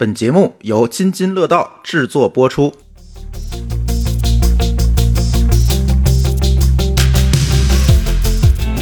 [0.00, 2.72] 本节目由津津乐道制作播出。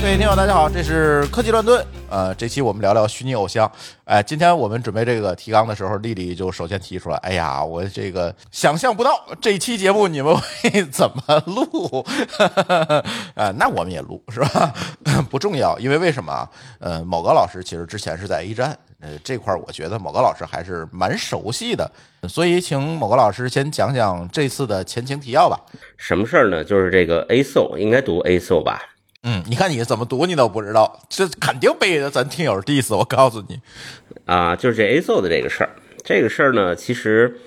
[0.00, 1.84] 各位听友，大家好，这是科技乱炖。
[2.08, 3.68] 呃，这期我们聊聊虚拟偶像。
[4.04, 9.10] 哎，今天我们准备这个提纲的时候，丽丽就首先提出来：“哎呀，我这个想象不到
[9.40, 12.06] 这期节目你们会 怎么录。
[13.34, 14.72] ”呃，那我们也录是吧？
[15.28, 16.48] 不重要，因为为什么啊？
[16.78, 21.88] 呃，某个老师其实之前是在 A 站，呃，这块儿我觉得某个老师还是蛮熟悉的，
[22.28, 25.56] 所以请某个老师先讲讲这次的前情提要吧。
[25.96, 26.64] 什么事儿呢？
[26.64, 28.82] 就是这个 A SO 应该读 A SO 吧？
[29.22, 32.96] 嗯，你看你怎么读你都不知道，这肯定被咱听友 diss。
[32.96, 33.60] 我告诉你，
[34.24, 35.70] 啊，就是这 A SO 的这个事儿。
[36.04, 37.38] 这个事儿呢，其实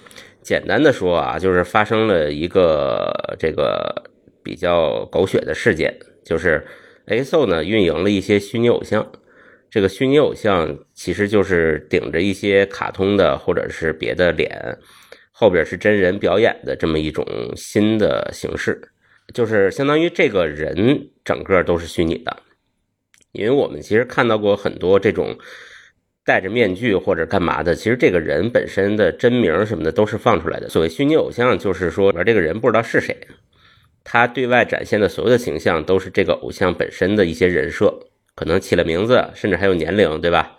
[0.42, 4.10] 简单的说啊，就是发生了一个这个
[4.42, 6.66] 比较狗血的事件，就是
[7.08, 9.06] A SO 呢运营了一些虚拟偶像。
[9.72, 14.78] 这个虚拟偶像其实就是顶着一些卡通的或者是别的脸，
[15.32, 18.82] 后边是真人表演的这么一种新的形式。
[19.34, 22.44] 就是相当于这个人整个都是虚拟的，
[23.32, 25.38] 因为我们其实看到过很多这种
[26.26, 30.68] 戴着面具或者干嘛的，其实这个人本身的真名什么的都是放出来的。
[30.68, 33.16] 所谓虚拟偶像，就是说这个人不知道是谁，
[34.04, 37.98] 他对外展现的所有的形象都是这个偶像本身的一些人设，
[38.36, 40.58] 可能起了名字，甚至还有年龄，对吧？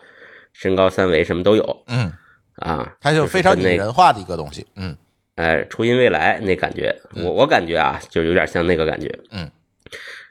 [0.53, 2.13] 身高三围什么都有，嗯，
[2.57, 4.97] 啊，它就非常拟人化的一个东西，嗯。
[5.37, 9.11] 哎，初音未来那感觉，我我感觉啊，就有点像那个感觉。
[9.31, 9.51] 嗯，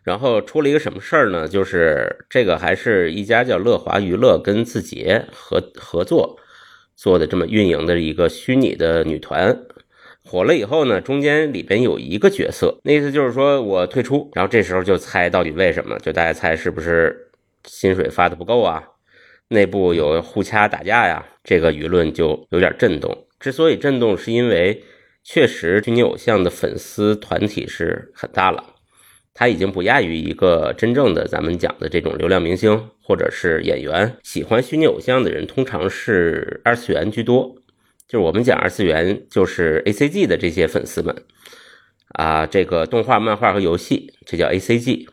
[0.03, 1.47] 然后出了一个什么事儿呢？
[1.47, 6.37] 就是这个还是一家叫乐华娱乐跟字节合合作
[6.95, 9.59] 做的这么运营的一个虚拟的女团，
[10.23, 15.97] 火了以后呢，中间里边有一个角色，那意思就是说我退出，然后这时候就猜到底为什么？
[15.97, 17.30] 就大家猜是不是
[17.65, 18.83] 薪水发的不够啊？
[19.49, 21.25] 内部有互掐打架呀？
[21.43, 23.27] 这个舆论就有点震动。
[23.39, 24.83] 之所以震动，是因为。
[25.23, 28.73] 确实，虚拟偶像的粉丝团体是很大了，
[29.35, 34.17] 他已经不亚于一个真正的咱们讲的这种流量明星或者是演员。
[34.23, 37.55] 喜欢虚拟偶像的人通常是二次元居多，
[38.07, 41.15] 就是我们讲二次元，就是 A C G 的这些粉丝们
[42.13, 45.07] 啊，这个动画、漫画和游戏，这叫 A C G。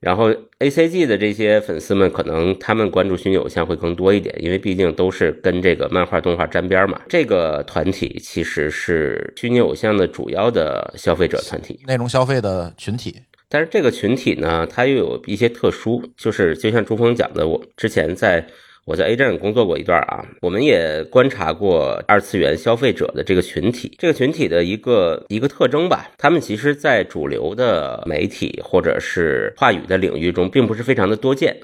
[0.00, 7.00] 然后 A C G 的这些粉丝们，可能他们关注虚拟偶像会更多一点，因为毕竟都是跟这个漫画动画沾边嘛。
[7.08, 13.14] 这个团体其实是虚拟偶像的主要的消费者团体，内容消费的群体。
[13.48, 18.46] 但是这个群体呢，它又有一些特殊，就是就像朱峰讲的，我之前在。
[18.88, 31.54] 我在 A 站工作过一段啊，我们也观察过二次元消费者的这个群体，这个群体的一个一个特征吧，他们其实，在主流的媒体或者是话语的领域中，并不是非常的多见。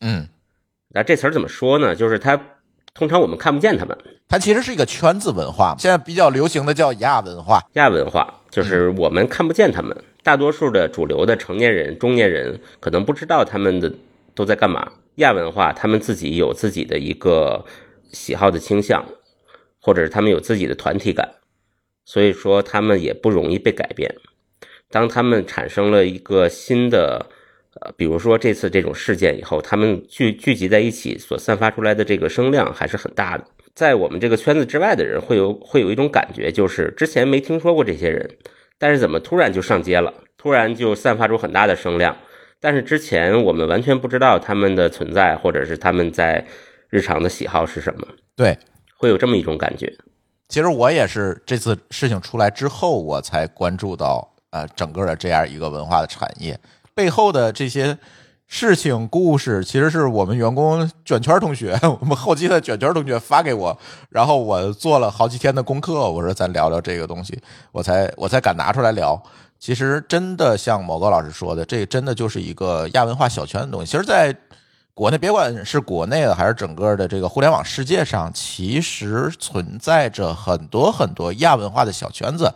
[0.00, 0.26] 嗯，
[0.92, 1.94] 那这词儿怎么说呢？
[1.94, 2.36] 就是他
[2.92, 7.60] 通常我们看不见他们，它其实是一个圈子文化，现在比较流行的叫亚文化。
[7.74, 13.92] 亚文化就是我们看不见他们，大多数的主流的成年人、中年人可能不知道他们的
[14.34, 14.90] 都在干嘛。
[15.16, 17.64] 亚文化，他们自己有自己的一个
[18.12, 19.04] 喜好的倾向，
[19.80, 21.28] 或者是他们有自己的团体感，
[22.04, 24.14] 所以说他们也不容易被改变。
[24.90, 27.26] 当他们产生了一个新的，
[27.80, 33.44] 呃，比如说这次这种事件以后，他们聚聚集在一起所散发出来的这个声量还是很大的。
[33.74, 38.36] 在我们这个圈子之外的人会有会有一种感觉，就是之前没听说过这些人，
[38.78, 42.16] 但是怎么突然就上街了，突然就散发出很大的声量。
[42.62, 46.46] 但是之前我们完全不知道他们的存在，或者是他们在
[46.88, 48.06] 日常的喜好是什么。
[48.36, 48.56] 对，
[48.96, 49.92] 会有这么一种感觉。
[50.48, 56.56] 其实我也是这次事情出来之后，我才关注到呃整个的这样一个文化的产业
[56.94, 57.98] 背后的这些
[58.46, 63.76] 事情故事，其实是我们员工卷圈同学， 我们后期的卷圈同学发给我，
[64.10, 67.36] 然后我做了好几天的功课，我说咱聊聊这个东西，
[67.72, 69.20] 我才我才敢拿出来聊。
[69.62, 73.92] 其实真的像某个老师说的，这真的就是一个亚文化小圈的东西。
[73.92, 74.36] 其实，在
[74.92, 82.52] 国内，别管是国内的还是整个的这个互联网世界上，其实存在着很多很多亚文化的小圈子。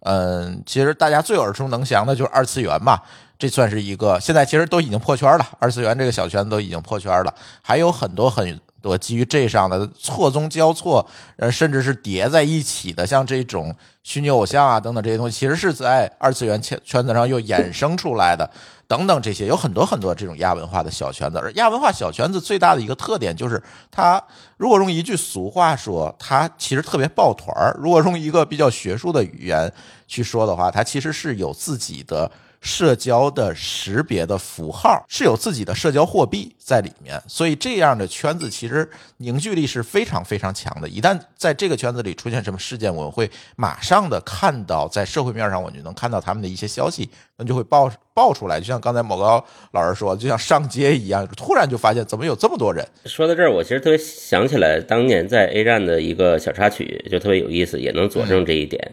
[0.00, 3.00] 嗯，其实大家最耳熟能详的就是二次元嘛，
[3.38, 4.20] 这算是一个。
[4.20, 8.60] 现在其实都已经破圈了，二次元这个小圈子都已经破圈了，还有很多很。
[8.80, 11.06] 多基于这上的错综交错，
[11.36, 18.50] 呃，甚至是叠在一起的，像这种虚拟偶像啊等等这些东西，其实是在二次元圈圈子上又衍生出来的，
[18.88, 21.38] 等等这些有很多很多这种亚文化的小圈子。
[21.38, 24.22] 而亚文化小圈子最大的一个特点就是，它
[24.56, 29.70] 如果用一句俗话说，它其实特别抱团儿；如果用一个比较学术的语言
[30.06, 32.30] 去说的话，它其实是有自己的
[32.60, 40.88] 社交的识别的符号，是有自己的社交货币在里面，所以这样的圈子其实凝聚力是非常非常强的。
[40.88, 48.60] 一旦在这个圈子里出现什么事件，我会马上的看到，在社会面上我就能看到他们的一些消息，那就会爆爆出来。
[48.60, 49.42] 就像刚才某高
[49.72, 52.86] 老师说，就像上街一样，突然就发现怎么有这么多人。
[53.06, 58.92] 说到这儿，我其实特别想起来当年在 A 站的一个小插曲，就特别有意思，也能佐证这一点。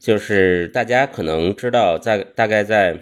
[0.00, 2.98] 就是大家可能知道，在大概在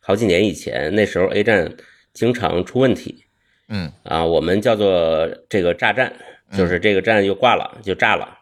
[0.00, 1.70] 好几年以前，那时候 A 站
[2.14, 3.24] 经常出问题，
[3.68, 6.14] 嗯啊，我们叫做这个炸站，
[6.56, 8.38] 就是这个站又挂了，就炸了。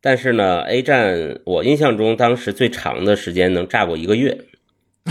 [0.00, 4.36] 但是呢，A 站我印象中当时最长的时间能炸过一个月，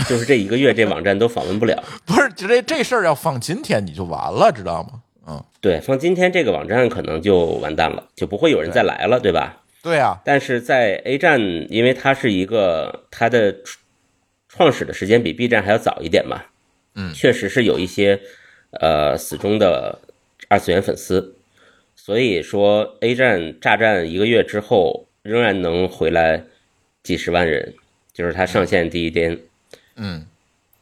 [0.06, 1.82] 就是这一个月这网站都访问不了。
[2.04, 5.02] 不是，这这事儿要放今天你就完了，知道吗？
[5.26, 9.61] 嗯，对，放今天这个网站可能就完蛋了，就不会有人再来了，对吧？
[9.82, 13.56] 对啊，但是在 A 站，因为它是一个它的
[14.48, 16.44] 创始的时间比 B 站还要早一点嘛，
[16.94, 17.12] 嗯。
[17.12, 18.20] 确实是有一些
[18.80, 19.98] 呃死忠的
[20.48, 21.36] 二次元粉丝，
[21.96, 26.44] 所以说 A 站炸站一个月之后，仍然能回来
[27.02, 27.74] 几十万人，
[28.12, 29.38] 就是它上线第一天，
[29.96, 30.26] 嗯。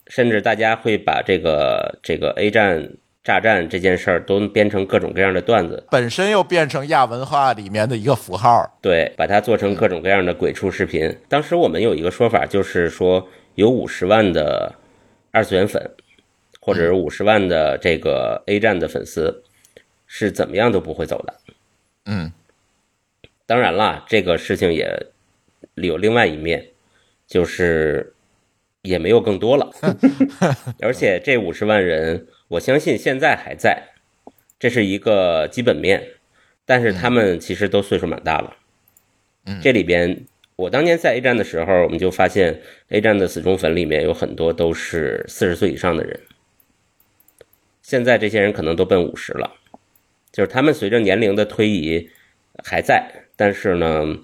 [0.09, 8.79] 甚至大家会把这个这个 A 站炸弹这件事儿都编成各种各样的段子，本身又变成亚文化里面的一个符号。
[8.81, 11.15] 对，把它做成各种各样的鬼畜视频。
[11.29, 14.75] 当时我们有一个说法，就是说有五十万的
[15.31, 15.91] 二次元粉，
[16.61, 19.43] 或者是五十万的这个 A 站的粉丝，
[20.07, 21.35] 是怎么样都不会走的。
[22.07, 22.33] 嗯
[23.45, 25.07] 当然啦，这个事情也
[25.75, 26.69] 有另外一面，
[27.27, 28.15] 就是
[28.83, 29.71] 也没有更多了，
[30.81, 33.91] 而且这五十万人，我相信现在还在，
[34.59, 36.05] 这是一个基本面，
[36.65, 38.57] 但是他们其实都岁数蛮大了。
[39.47, 40.25] 嗯这里边
[40.57, 46.19] 我当年在 A 站的时候，我们就发现 A 站的死忠粉里面有很多都是四十岁以上的人，
[47.83, 49.55] 现在这些人可能都奔五十了，
[50.33, 52.11] 就是他们随着年龄的推移
[52.65, 54.19] 还在，但是呢，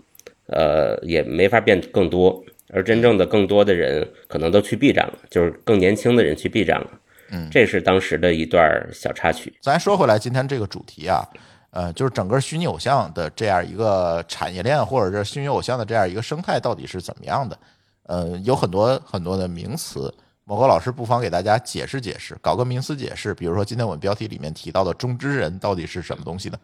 [0.47, 2.45] 呃，也没法变更多。
[2.71, 7.01] 而真正的更多的人可能都去 B 站了，就是更年轻的人去 B 站了。
[7.31, 9.53] 嗯这是当时的一段小插曲。
[9.61, 11.25] 咱说回来，今天这个主题啊，
[11.71, 17.59] 呃，就是整个虚拟偶像的这样一个产业链，或者是虚拟偶像的这样一个生态到底是怎么样的？
[18.05, 20.15] 呃，有很多很多的名词，
[20.45, 23.35] 某个老师不妨给大家解释解释，搞个名词解释。
[23.35, 26.59] 比如说今天我们标题里面提到的“中之人”到底是什么东西呢？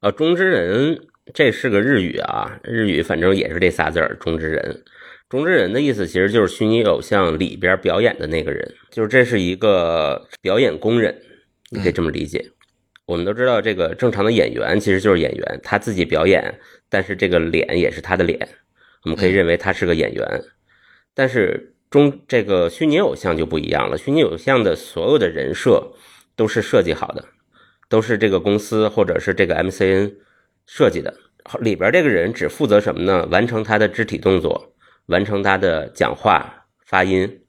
[0.00, 0.98] 啊，中之人
[1.32, 4.84] 这是个日语啊，日语反正也是这仨字儿，中之人。
[5.30, 11.22] 中之人的意思其实就是虚拟偶像里边表演的那个人，就是这是一个表演工人，
[11.70, 12.50] 你可以这么理解。
[13.06, 18.40] 我们都知道，这个正常的演员其实就是演员，他自己表演，但是这个脸也是他的脸，
[19.04, 20.42] 我们可以认为他是个演员。
[21.14, 25.92] 但是中这个虚拟偶像就不一样了，虚拟偶像的所有的人设
[26.34, 27.24] 都是设计好的，
[27.88, 30.14] 都是这个公司或者是这个 MCN
[30.66, 31.14] 设计的。
[31.60, 33.28] 里边这个人只负责什么呢？
[33.30, 34.72] 完成他的肢体动作，
[35.10, 37.42] 完成他的讲话、发音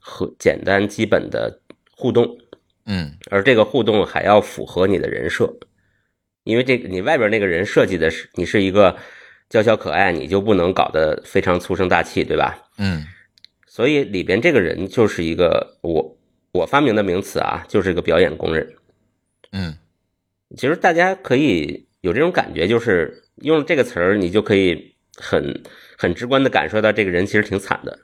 [0.00, 1.60] 和简单基本的
[1.96, 2.38] 互动。
[2.84, 5.52] 嗯而这个互动还要符合你的人设，
[6.44, 8.96] 因为这个你外边那个人设计的是你是一个
[9.48, 12.56] 娇小可爱，你就不能搞得非常粗声大气，对吧？
[12.78, 13.04] 嗯
[13.66, 16.18] 所以里边这个人就是一个我
[16.52, 18.74] 我发明的名词啊，就是一个表演工人。
[19.52, 19.76] 嗯
[20.56, 25.62] 其实大家可以有这种感觉，就是用这个词儿，你就可以很
[25.96, 27.98] 很直观的感受到这个人其实挺惨的。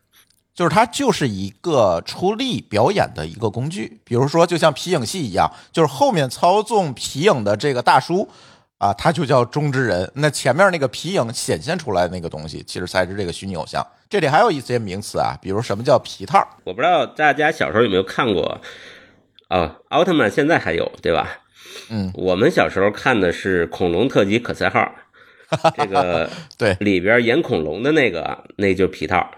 [0.55, 8.29] 就是它就是一个出力表演的一个工具，比如说就像皮影戏一样，就是后面操纵皮影的这个大叔
[8.77, 10.11] 啊，他就叫中之人。
[10.15, 13.83] 那前面那个皮影显现出来的那个东西，其实才是这个虚拟偶像。
[14.11, 16.47] 这里还有一些名词啊，比如什么叫皮套？
[16.65, 18.61] 我不知道大家小时候有没有看过
[19.49, 19.77] 啊？
[19.89, 21.39] 奥特曼现在还有对吧？
[21.89, 24.93] 嗯，我们小时候看的是恐龙特级可赛号，
[25.77, 26.29] 这个
[26.59, 29.31] 对，里边演恐龙的那个，那就是皮套，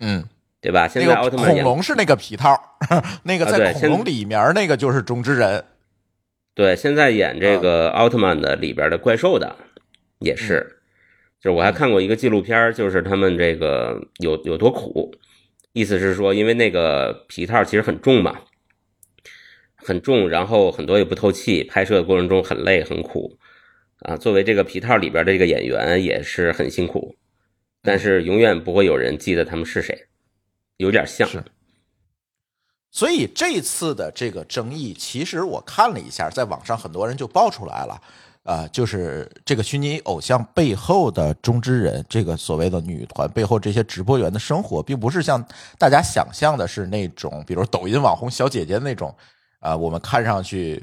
[0.00, 0.24] 嗯，
[0.60, 0.88] 对吧？
[0.88, 2.58] 现在奥特曼演龙是那个皮套，
[3.24, 5.64] 那个在恐龙里面那个就是中之人。
[6.54, 9.56] 对，现在演啊这个奥特曼的里边的怪兽的
[10.20, 10.36] 也嗯。
[10.36, 10.76] 是，
[11.38, 15.14] 就是我还看过一个纪录片，就是他们这个有有多苦，
[15.72, 18.40] 意思是说，因为那个皮套其实很重嘛，
[19.76, 23.38] 很重，然后很多也不透气，拍摄的过程中很累很苦
[24.00, 24.16] 啊。
[24.16, 27.14] 作为这个皮套里边的这个演员也是很辛苦，
[27.82, 30.06] 但是永远不会有人记得他们是谁，
[30.76, 31.42] 有点像是
[32.90, 38.00] 所以这次的这个争议，其实我看了一下，在网上很多人就爆出来了。
[38.46, 45.44] 啊、就是这个虚拟偶像背后的中之人，这个所谓的女团背后这些直播员的生活，并不是像
[45.76, 49.12] 大家想象的是那种，比如抖音网红小姐姐那种，
[49.58, 50.80] 啊、我们看上去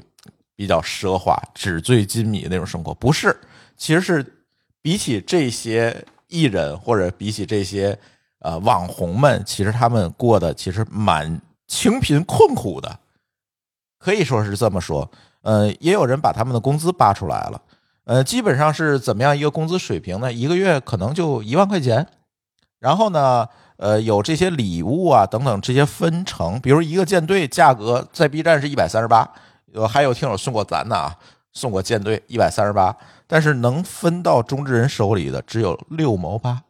[0.56, 3.36] 比较奢华、纸醉金迷那种生活，不是，
[3.76, 4.44] 其实是
[4.80, 7.98] 比起这些艺人或者比起这些
[8.40, 13.00] 呃网红们，其实他们过得其实蛮清贫困苦的，
[13.98, 15.10] 可以说是这么说。
[15.42, 17.60] 呃，也有人把他们的工资扒出来了，
[18.04, 20.32] 呃，基本上是怎么样一个工资水平呢？
[20.32, 22.06] 一个月可能就一万块钱，
[22.78, 23.46] 然后呢，
[23.76, 29.30] 呃，有这些礼物啊等等这些分成，比如一个舰队价格在 B 站是一百三十八，
[29.74, 31.14] 有还有听友送过咱的啊，
[31.52, 36.62] 送过舰队一百三十八，但是能分到中之人手里的只有六毛八。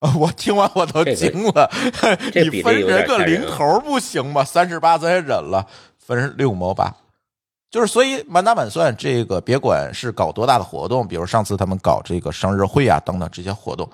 [0.00, 0.12] 啊！
[0.16, 1.70] 我听完我都惊了，
[2.32, 4.42] 这你分人个零头不行吗？
[4.42, 5.64] 三十八咱也忍了，
[5.96, 6.92] 分六毛八，
[7.70, 13.88] 就是所以满打满算，这个别管是搞多大的活动，比如上次他们搞这个生日会啊等等这些活动，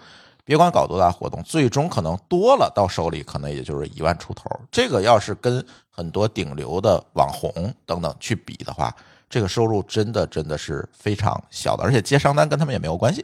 [0.48, 4.48] 别管搞多大活动，最终可能多了到手里可能也就是一万出头。
[4.72, 7.52] 这个要是跟很多顶流的网红
[7.84, 8.90] 等等去比的话，
[9.28, 13.22] 这个收入真的真的是非常小的，而且接商单跟他们也没有关系。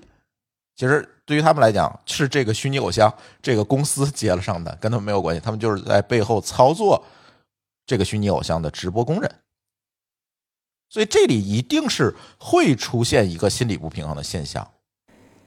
[0.77, 7.03] 其实对于他们来讲，是这个虚拟偶像这个公司接了商单，跟他们没有关系，他们就是在背后操作
[7.87, 9.35] 这个虚拟偶像的直播工人。
[10.91, 14.71] 所以这里一定是会出现一个心理不平衡的现象。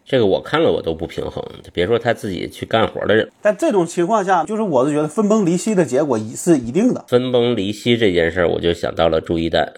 [0.10, 7.04] 这个我看了我都不平衡，别说他自己去干活的人，但这种情况下，就是我是觉得分崩离析的结果是一定的。
[7.10, 9.74] 分崩离析这件事儿，我就想到了朱一蛋。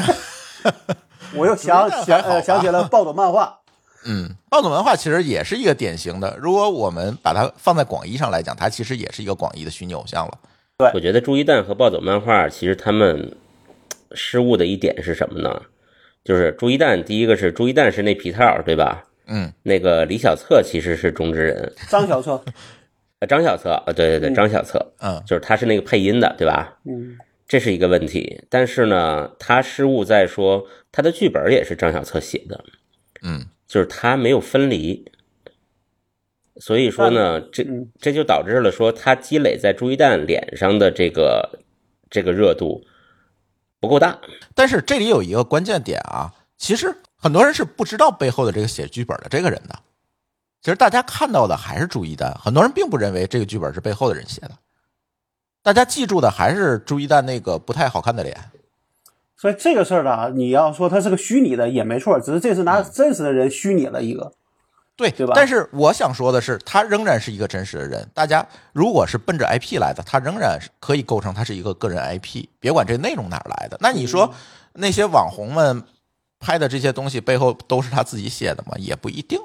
[1.36, 3.58] 我又想想呃想起了暴走漫画，
[4.06, 10.38] 嗯，暴走文化其实也是一个典型的，如果我们把它放在广义上来讲，它其实也是一个广义的虚拟偶像了。
[10.78, 13.36] 对我觉得朱一蛋和暴走漫画其实他们
[14.12, 15.60] 失误的一点是什么呢？
[16.24, 19.04] 就是朱一蛋，第一个是朱一蛋是那皮套，对吧？
[19.30, 22.42] 嗯，那个李小策其实是中之人，张小策，
[23.20, 24.34] 呃，张小策，呃，对对对，嗯。
[24.34, 25.22] 张小策，嗯。
[25.24, 26.76] 就是他是那个配音的，对吧？
[26.84, 32.64] 嗯，这是一个问题，但是呢，他失误在说他的剧本也是张小策写的，
[33.22, 35.04] 嗯，就是他没有分离，
[36.56, 37.88] 所以说呢，这嗯。
[38.00, 41.60] 这就导致了说他积累在朱一蛋脸上的这个
[42.10, 42.84] 这个热度
[43.78, 44.18] 不够大。
[44.56, 49.78] 但是这里有一个关键点啊，其实很多人是不知道背后的这个写剧本的这个人的。
[50.62, 54.52] 其实大家看到的还是朱一丹，很多人并不认为这个剧本是背后的人写的，
[55.62, 58.50] 大家记住的还是朱一丹那个不太好看的脸。
[59.36, 64.32] 所以这个事儿呢，你要说它是个虚拟的也没错，只是这次拿真实的人虚拟了一个。
[64.96, 68.06] 对，对吧但是我想说的是，他仍然是一个真实的人。
[68.12, 72.44] 大家如果是奔着 IP 来的，他仍然是可以构成他是一个个人 IP。
[72.58, 74.34] 别管这内容哪儿来的，那你说
[74.74, 75.82] 那些网红们
[76.40, 78.74] 拍的这些东西背后都是他自己写的吗？
[78.78, 79.38] 也不一定。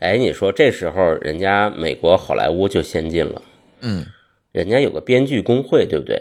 [0.00, 3.40] 哎，你说这时候人家美国好莱坞就先进了，
[3.80, 4.04] 嗯，
[4.50, 6.20] 人家有个编剧工会，对不对？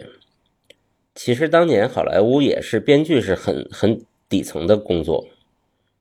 [1.16, 5.28] 其实当年好莱坞也是编剧是很很底层的工作，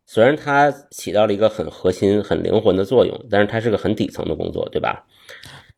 [0.06, 5.06] 虽然它起到了一个很核心、很灵魂的作用，但是它是个很底层的工作，对吧？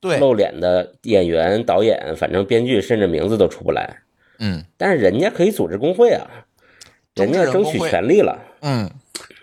[0.01, 4.03] 对，露脸的演员、导演，反正编剧甚至名字都出不来，
[4.39, 6.47] 嗯但是人家可以组织工会啊，
[7.15, 8.39] 人家争取权利了。
[8.61, 8.91] 嗯，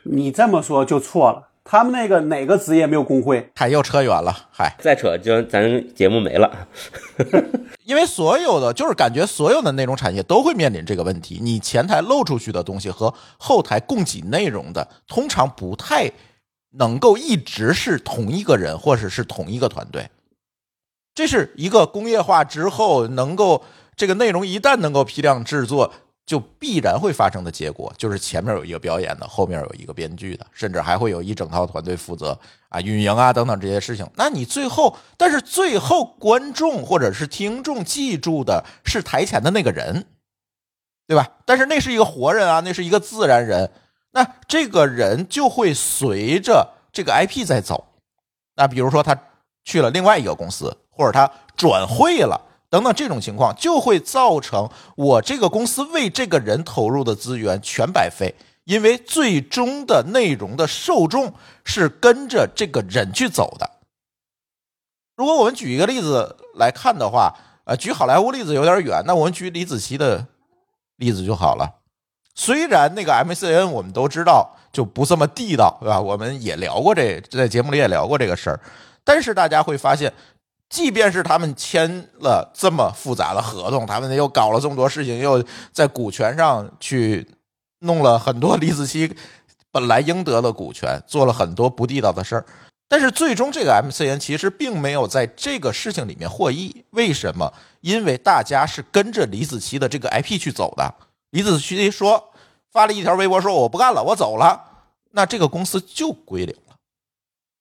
[0.03, 3.49] 你这么说就错了，他们那个哪个职业没有工会？
[3.55, 6.67] 嗨，又扯远了，嗨，再扯就咱节目没了。
[7.83, 16.11] 因为所有的就是感觉所有的内容产业都会面临这个问题，你前台露出去的东西和后台供给内容的，通常不太
[16.77, 20.09] 能够一直是同一个人或者是同一个团队。
[21.15, 23.63] 这是一个工业化之后能够
[23.95, 25.91] 这个内容一旦能够批量制作，
[26.27, 34.05] 就必然会发生的结果，就是前面有一个表演的，后面有一个编剧的，甚至还会有一整套团队负责啊运营啊等等这些事情。
[34.15, 40.05] 那你最后，但是最后观众或者是听众记住的是台前的那个人，
[41.07, 41.29] 对吧？
[41.45, 43.71] 但是那是一个活人啊，那是一个自然人，
[44.11, 47.85] 那这个人就会随着这个 IP 在走。
[48.57, 49.17] 那比如说他
[49.63, 52.41] 去了另外一个公司，或者他转会了。
[52.69, 61.33] 等等，这种情况就会造成我这个公司为这个人投入的资源全白费，因为最终的内容的受众
[61.63, 63.71] 是跟着这个人去走的。
[65.15, 67.33] 如果我们举一个例子来看的话，
[67.63, 70.27] 呃，举好莱坞例子有点远，那我们举李子柒的
[70.97, 71.75] 例子就好了。
[72.35, 76.01] 虽然那个 MCN 我们都知道就不这么地道，对吧？
[76.01, 78.59] 我们也聊过这，在节目里也聊过这个事儿，
[79.05, 80.11] 但是大家会发现。
[80.69, 87.25] 即便是他们签了这么复杂的合同，他们又搞了这么多事情，又在股权上去
[87.79, 89.09] 弄了很多李子柒
[89.71, 92.45] 本来应得的股权，做了很多不地道的事儿。
[92.89, 97.53] 但是最终这个 MCN 其实并没有在这个事情里面获益，为什么？
[97.81, 100.95] 因为大家是跟着李子柒的这个 IP 去走的。
[101.31, 102.31] 李子柒说
[102.71, 104.61] 发了一条微博说我不干了，我走了，
[105.11, 106.75] 那这个公司就归零了，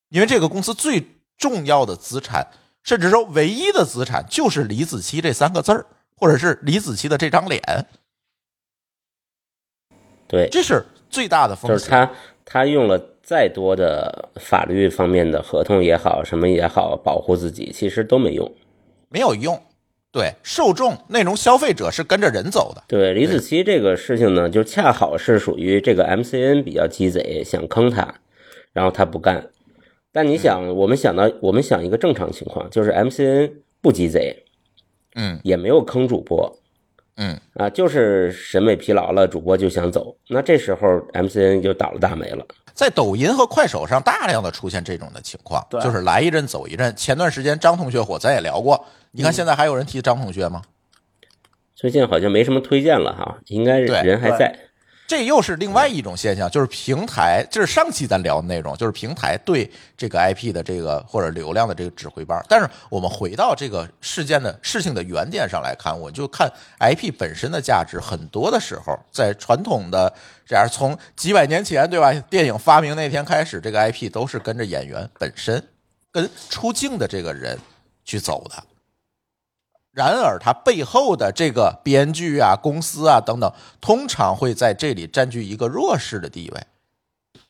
[0.08, 1.04] 因为这个公司最
[1.38, 2.48] 重要的资产。
[2.86, 5.84] 甚至说，唯一的资产就是李子柒这三个字儿，
[6.16, 7.60] 或者是李子柒的这张脸。
[10.28, 11.76] 对，这是最大的风险。
[11.76, 12.10] 就是他
[12.44, 18.48] 他用了再多的法律方面的合同也好，什么也好，保护自己，其实都没用，
[19.08, 19.60] 没有用。
[20.12, 22.84] 对，受众内容消费者是跟着人走的。
[22.86, 28.14] 对，李子柒这个事情呢，就恰好是属于这个 MCN 比较鸡贼，想坑他，
[28.72, 29.50] 然后他不干。
[30.16, 34.44] 但你想，我们想到，我们想一个正常情况，就是 MCN 不鸡贼，
[35.14, 36.58] 嗯也没有坑主播，
[37.16, 42.42] 嗯，啊，就是审美疲劳了，主播就想走，那这时候 MCN 就倒了大霉了。
[42.72, 46.96] 在抖音和快手上大量的出现这种的情况，对就是来一阵走一阵。
[46.96, 48.82] 前段时间张同学火，咱也聊过。
[49.10, 50.62] 你看现在还有人提张同学吗？
[51.74, 54.58] 最近好像没什么推荐了哈，应该对人还在。
[55.06, 62.44] 这又是另外一种现象，就是平台，这是上期咱聊的内容，就是平台对这个 IP 的这个或者流量的这个指挥棒。
[62.48, 70.12] 但是我们回到这个事件的事情的原点上来看，我就看 IP 本身的价值，很多的时候在传统的
[70.44, 75.62] 这样从几百年前对吧，电影发明那天开始，这个 IP 都是跟着演员本身
[76.10, 77.56] 跟出镜的这个人
[78.04, 78.64] 去走的。
[79.96, 83.50] 然而，它背后的这个编剧啊、公司啊等等，
[83.80, 86.66] 通常会在这里占据一个弱势的地位。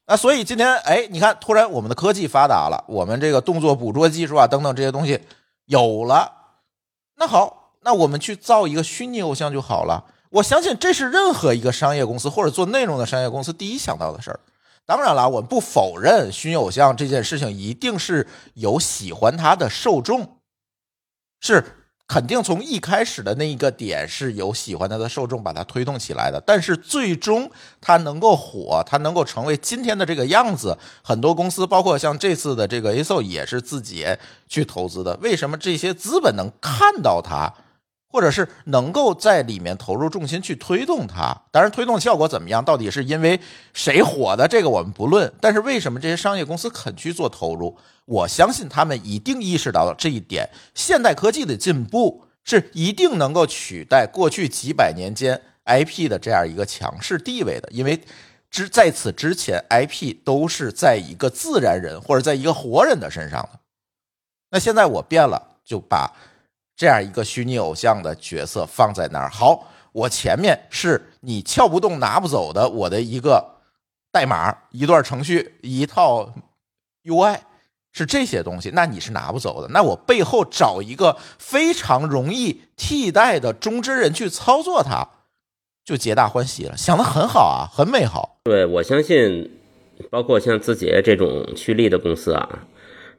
[0.07, 5.23] 那所以今天，哎，你看，突然我们的科技发达了，我们这个动作捕捉技术啊等等这些东西
[5.65, 6.31] 有了，
[7.17, 10.05] 那好，那我们去造一个虚拟偶像就好了。
[10.31, 14.39] 我相信这是任何一个商业公司或者做内容的商业公司第一想到的事儿。
[14.85, 20.39] 当然了，我们不否认虚拟偶像这件事情一定是有喜欢它的受众，
[21.41, 21.83] 是。
[22.09, 34.07] 肯定从一开始的那一个点是有喜欢他的受众把它推动起来的，但是最终它能够火，它能够成为今天的这个样子，很多公司包括像这次的这个 ASO 也是自己
[34.49, 35.17] 去投资的。
[35.21, 37.53] 为什么这些资本能看到它，
[38.17, 41.39] 或者是能够在里面投入重心去推动它？
[41.51, 43.39] 当然，推动效果怎么样，到底是因为
[43.75, 45.31] 谁火的，这个我们不论。
[45.39, 47.77] 但是为什么这些商业公司肯去做投入？
[48.07, 50.49] 我相信他们一定意识到了这一点。
[50.75, 58.01] 现代科技的进步是一定能够取代过去几百年间 IP 的这样一个强势地位的，因为
[58.51, 63.61] 之在此之前，IP 都是在一个自然人或者在一个活人的身上的。
[64.53, 66.11] 那现在我变了，就把
[66.77, 69.31] 这样一个虚拟偶像的角色放在那儿。
[69.31, 73.57] 好，我前面是你撬不动、拿不走的我的一个
[74.13, 76.33] 代码、一段程序、一套
[77.05, 77.39] UI。
[77.99, 79.69] 是这些东西，那你是拿不走的。
[79.69, 85.09] 那我背后找一个非常容易替代的中之人去操作它，
[85.83, 86.77] 就皆大欢喜了。
[86.77, 88.39] 想的很好啊，很美好。
[88.45, 89.51] 对我相信，
[90.11, 92.67] 包括像字节这种趋利的公司啊，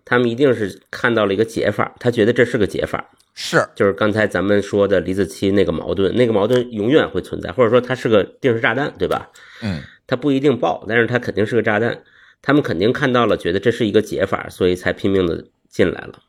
[0.06, 3.10] 他们一定是看到了一个解法，他觉得这是个解法。
[3.40, 9.30] 是，就是刚才咱们说的李子柒那个矛盾，那个矛盾永远会存在，或者说它是个定时炸弹，对吧？
[9.62, 12.02] 嗯，它不一定爆，但是它肯定是个炸弹。
[12.42, 16.20] 他们肯定看到了，觉得这是一个解法，所以才拼命的进来了。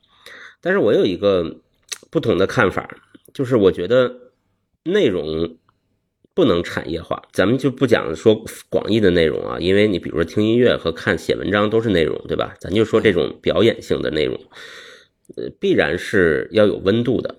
[0.60, 1.60] 但是我有一个
[2.10, 2.86] 不同的看法，
[3.32, 4.14] 就是我觉得
[4.84, 5.56] 内容
[6.34, 7.22] 不能产业化。
[7.32, 12.54] 咱们就不讲说广义的内容啊，因为你比如说听音乐和看写文章都是内容，对吧？
[12.60, 14.38] 咱就说这种表演性的内容，
[15.36, 17.36] 呃，必然是要有温度的。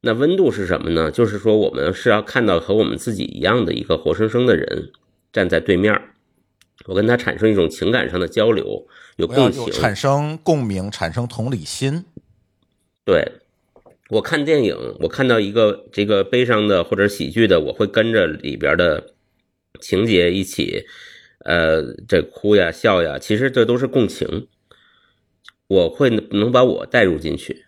[0.00, 1.10] 那温度是什么呢？
[1.10, 4.90] 就是说我们是要看到和我们自己一样的一个活生生的人
[5.32, 5.98] 站在对面。
[6.86, 12.04] 我跟他产生一种情感上的交流，有共情，产生共鸣，产生同理心。
[13.04, 13.24] 对，
[14.10, 19.14] 我看电影，我看到一个这个悲伤的或者喜剧的，我会跟着里边的
[19.80, 20.84] 情节一起，
[21.44, 24.48] 呃，这哭呀笑呀，其实这都是共情。
[25.74, 27.64] 我会能把我带入进去。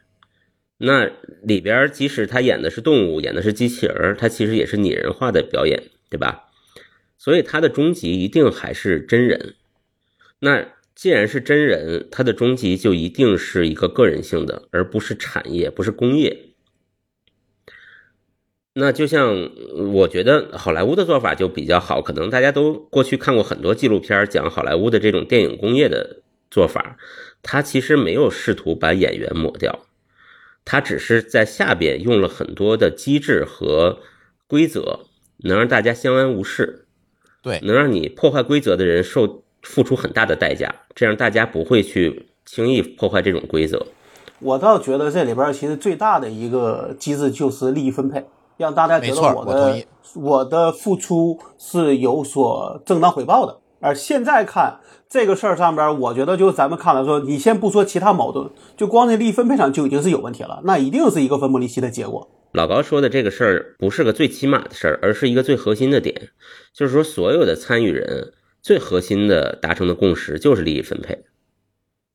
[0.79, 1.11] 那
[1.43, 6.51] 里边即使他演的是动物，演的是机器人，他其实也是拟人化的表演，对吧？
[7.19, 9.55] 所以他的终极一定还是真人。
[10.41, 16.51] 那既然是真人，他的终极就一定是一个个人性的，而不是产业，不是工业。
[18.75, 19.51] 那就像
[19.95, 26.99] 我觉得好莱坞的做法就比较好，可能大家都过去看过很多纪录片讲好莱坞的这种电影工业的做法，
[27.49, 29.79] 它其实没有试图把演员抹掉，
[30.65, 34.01] 他只是在下边用了很多的机制和
[34.49, 35.07] 规则，
[35.45, 36.87] 能让大家相安无事。
[37.41, 43.87] 对，能让你破坏规则的人受付出很大的代价，这样大家不会去轻易破坏这种规则。
[44.41, 53.61] 我倒觉得这里边其实最大的一个机制就是利益分配，让大家觉得我的我我的付出是有所正当回报的。
[53.87, 62.29] 而现在看这个事儿上边，我觉得就咱们看了说，你先不说其他矛盾，就光这利益分配上就已经是有问题了，那一定是一个分崩离析的结果。
[62.53, 66.31] 老高说的这个事儿不是个最起码的事儿，而是一个最核心的点，
[66.75, 71.25] 就是说所有的参与人最核心的达成的共识就是利益分配。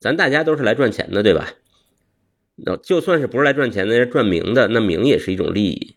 [0.01, 1.53] 咱大家都是来赚钱的，对吧？
[2.57, 5.95] 那就算是不是来赚钱的，赚名的，那名也是一种利益。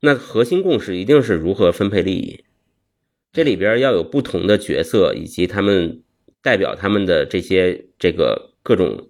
[0.00, 2.44] 那核心共识一定是如何分配利益，
[3.32, 6.02] 这里边要有不同的角色以及他们
[6.42, 9.08] 代表他们的这些这个各种，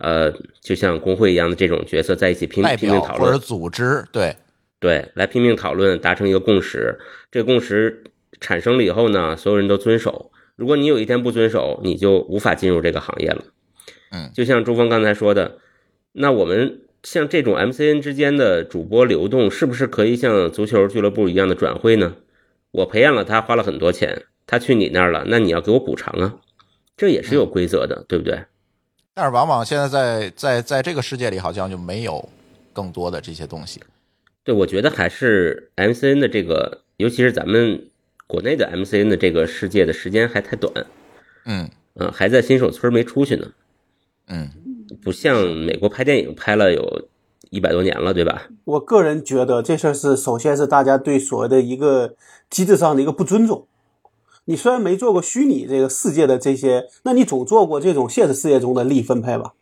[0.00, 3.38] 呃，就像工会一样的这种角色在一起拼拼命讨论或者。
[3.38, 4.36] 组织，对，
[4.78, 6.98] 对，来拼命讨论，达成一个共识。
[7.32, 8.04] 这个共识
[8.40, 10.30] 产生了以后呢，所有人都遵守。
[10.56, 13.44] 如果你有一天不遵守，你就无法进入这个行业了。
[14.10, 15.58] 嗯就像朱峰刚才说的，
[16.12, 22.16] 那我们像这种 MCN 之间的主播流动，是不是可以像足球俱乐部一样的转会呢？
[22.70, 26.36] 我培养了他，花了很多钱，他去你那儿了，那你要给我补偿啊，
[26.96, 28.44] 这也是有规则的，对不对？
[29.14, 32.28] 但是往往现在在在在这个世界里，好像就没有
[32.72, 33.82] 更多的这些东西。
[34.44, 37.88] 对，我觉得还是 MCN 的这个，尤其是咱们
[38.26, 40.86] 国内的 MCN 的这个世界的时间还太短，
[41.44, 41.68] 嗯。
[41.94, 43.50] 啊，还在新手村没出去呢，
[44.28, 44.48] 嗯，
[45.02, 47.08] 不像美国拍电影拍了有
[47.50, 48.48] 一百多年了，对吧？
[48.64, 52.14] 我个人觉得这事儿是，首先是大家对所谓的一个
[52.50, 53.66] 机制上的一个不尊重。
[54.44, 59.52] 你虽然没做过虚拟这个世界的这些，那你总做过这种现实世界中的利益分配吧？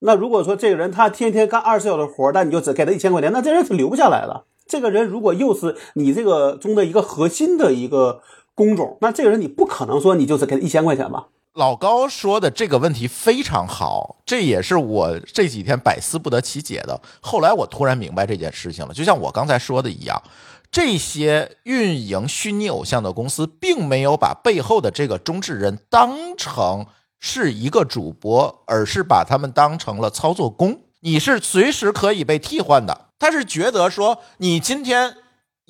[0.00, 4.44] 那如果说这个人他天天干二十小时活，但你就只给他一千块钱，那这人是留不下来的。
[4.66, 8.22] 这个人如果又是你这个中的一个核心的一个
[8.54, 11.28] 工种，那这个人你不可能说你就只给他一千块钱吧？
[11.54, 16.98] 老高说的这个问题非常好，这也是我这几天百思不得其解的。
[17.20, 20.22] 后来我突然明白这件事情了，就像我刚才说的一样，
[20.70, 26.86] 这些运营虚拟偶像的公司，并没有把背后的这个中置人当成
[27.20, 30.80] 是一个主播，而是把他们当成了操作工。
[31.00, 33.08] 你是随时可以被替换的。
[33.18, 35.14] 他是觉得说，你今天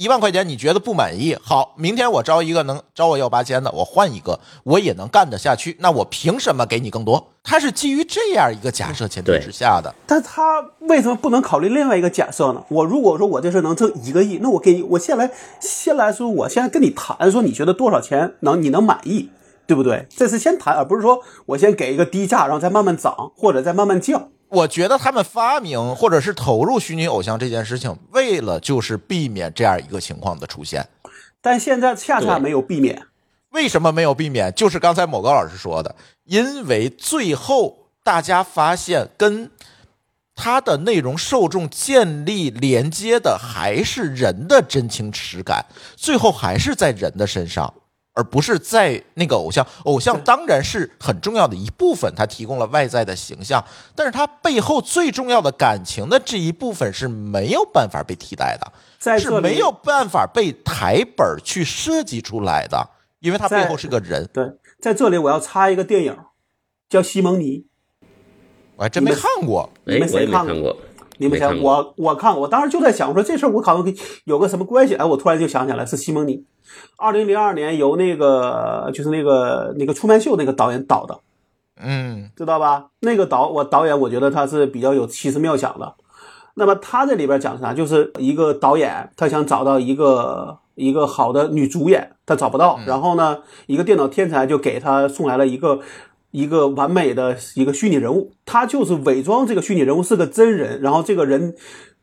[0.02, 5.76] 一万块钱你觉得不满意，好，明天我招一个能招我要八千的，我换一个，我也能干得下去。
[5.78, 7.28] 那我凭什么给你更多？
[7.44, 9.94] 他是基于这样一个假设前提之下的。
[10.04, 12.64] 但他为什么不能考虑另外一个假设呢？
[12.68, 19.28] 我如果说我这事能挣一个亿，那我给你，我先来，先来说，我先跟你谈，说你觉得多少钱能你能满意，
[19.68, 20.08] 对不对？
[20.10, 24.30] 这是先谈，而不是说我先给一个低价，然后再慢慢涨，或者再慢慢降。
[24.52, 30.86] 我觉得他们发明或者是投入虚拟偶像这件事情，为了就是避免这样一个情况的出现。
[31.40, 33.02] 但现在恰恰没有避免。
[33.52, 34.52] 为什么没有避免？
[34.54, 39.50] 就是刚才某高老师说的，因为最后大家发现跟
[40.34, 45.64] 它的内容受众建立连接的还是人的真情实感，
[45.96, 47.72] 最后还是在人的身上，
[48.14, 49.66] 而不是在那个偶像。
[49.84, 64.28] 偶像当然是很重要的一部分，它提供了外在的形象，但是它背后最重要的感情的这一部分是没有办法被替代的，在是没有办法被台本去设计出来的，因为它背后是个人。
[64.32, 64.44] 对，
[64.80, 66.16] 在这里我要插一个电影，
[66.88, 67.58] 叫《西蒙尼》，
[68.76, 69.70] 我还真没看过。
[69.86, 70.76] 哎，你们我也谁看过没看过，
[71.18, 74.94] 你们想没看我我看过，我当时就在想我说这事儿我可能有个什么关系？
[74.96, 76.44] 哎，我突然就想起来是西蒙尼，
[76.96, 81.18] 二零零二年由那个就是那个那个出卖秀那个导演导的，
[81.80, 82.88] 嗯知道吧？
[83.00, 85.94] 那个导我导演我觉得他是比较有奇思妙想的。
[86.54, 87.72] 那么他这里边讲啥？
[87.72, 95.80] 就是一个导演他想找到一个一个好的女主演，他找不到，然后呢，一个电脑天才就给他送来了一个。
[96.34, 101.54] 一个完美的一个虚拟人物，他就是伪装这个虚拟人物是个真人，然后这个人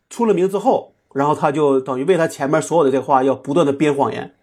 [0.07, 4.35] 出了名之后，然后他就等于为他前面所有的这话要不断的编谎言，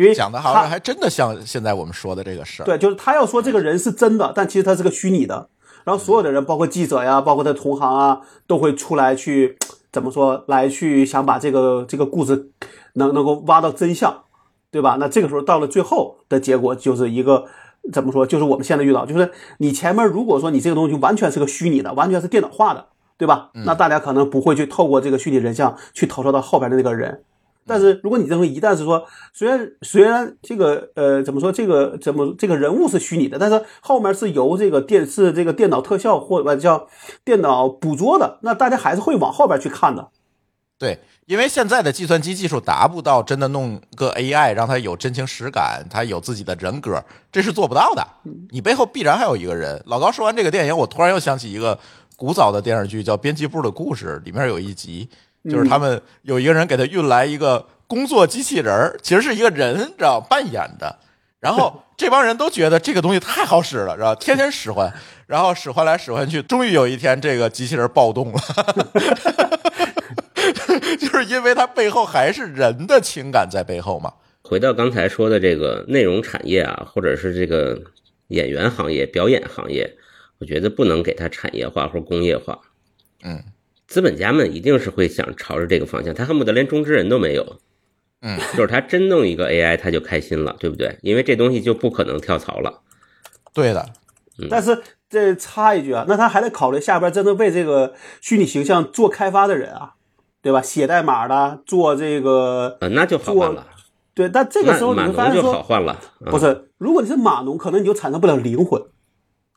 [0.00, 2.64] 因为讲的好他像还真的像现在我们说的这个事儿。
[2.64, 5.50] 对，就是他要说这个人是真的，但其实他是个虚拟的。
[5.84, 9.58] 然后所有的人，包括记者呀，包括他同行啊，都会出来去
[9.92, 12.50] 怎么说，来去想把这个这个故事
[12.94, 14.24] 能能够挖到真相，
[14.70, 14.96] 对吧？
[14.98, 17.44] 那这个时候到了最后的结果，就是一个
[17.92, 22.86] 怎么说，就是我们现在遇到，就是你前面如果说你这个东西完全是个虚拟的，完全是电脑化的，
[23.18, 23.50] 对吧？
[23.66, 27.24] 那大家可能不会去透过这个虚拟人像去投射到后边的那个人。
[27.70, 36.88] 但是如果你认为一旦是说，虽然虽然这个呃怎么说这个怎么这个人物是虚拟的，但是后面是由这个电视这个电脑特效或者叫
[37.24, 40.08] 电脑捕捉的，那大家还是会往后边去看的。
[40.78, 48.02] 对，因为现在的计算机技术达不到真的弄个 AI 让它有真情实感，它有自己的人格，这是做不到的。
[48.50, 49.82] 你背后必然还有一个人。
[49.86, 51.78] 老高说完这个电影，我突然又想起一个
[52.16, 55.06] 古早的电视剧，叫《编辑部的故事》，里面有一集，
[55.48, 60.98] 就是他们有一个人给他运来一个工作机器人儿，其实是一个人，知道扮演的。
[61.38, 64.92] 然后 这帮人都觉得这个东西太好使了，知道天天使唤，
[65.26, 68.40] 然后使唤来使唤去，终于有一天这个机器人暴动了。
[70.98, 74.12] 就是因为它背后还是人的情感在背后嘛。
[74.42, 77.80] 回到刚才说的这个内容产业啊，或者是这个
[78.28, 79.96] 演员行业、表演行业，
[80.38, 82.58] 我觉得不能给它产业化或工业化。
[83.22, 83.42] 嗯，
[83.90, 87.56] 资本家们一定是会想朝着这个方向，他恨不得连中之人都没有。
[88.22, 90.96] 嗯，就是他真弄一个 AI，他就开心了，对不对？
[91.02, 92.82] 因为这东西就不可能跳槽了。
[93.52, 93.84] 对的，
[94.38, 99.94] 嗯但是这插一句啊，那他还得考虑下边真正为这个虚拟形象做开发的人啊，
[100.40, 100.62] 对吧？
[100.62, 103.66] 写代码的，做这个，呃，那就好换了。
[104.14, 105.98] 对，但这个时候你那会发现码农就好说，换了。
[106.20, 108.80] 嗯不是，如果你是码农，可能你就产生不了灵魂。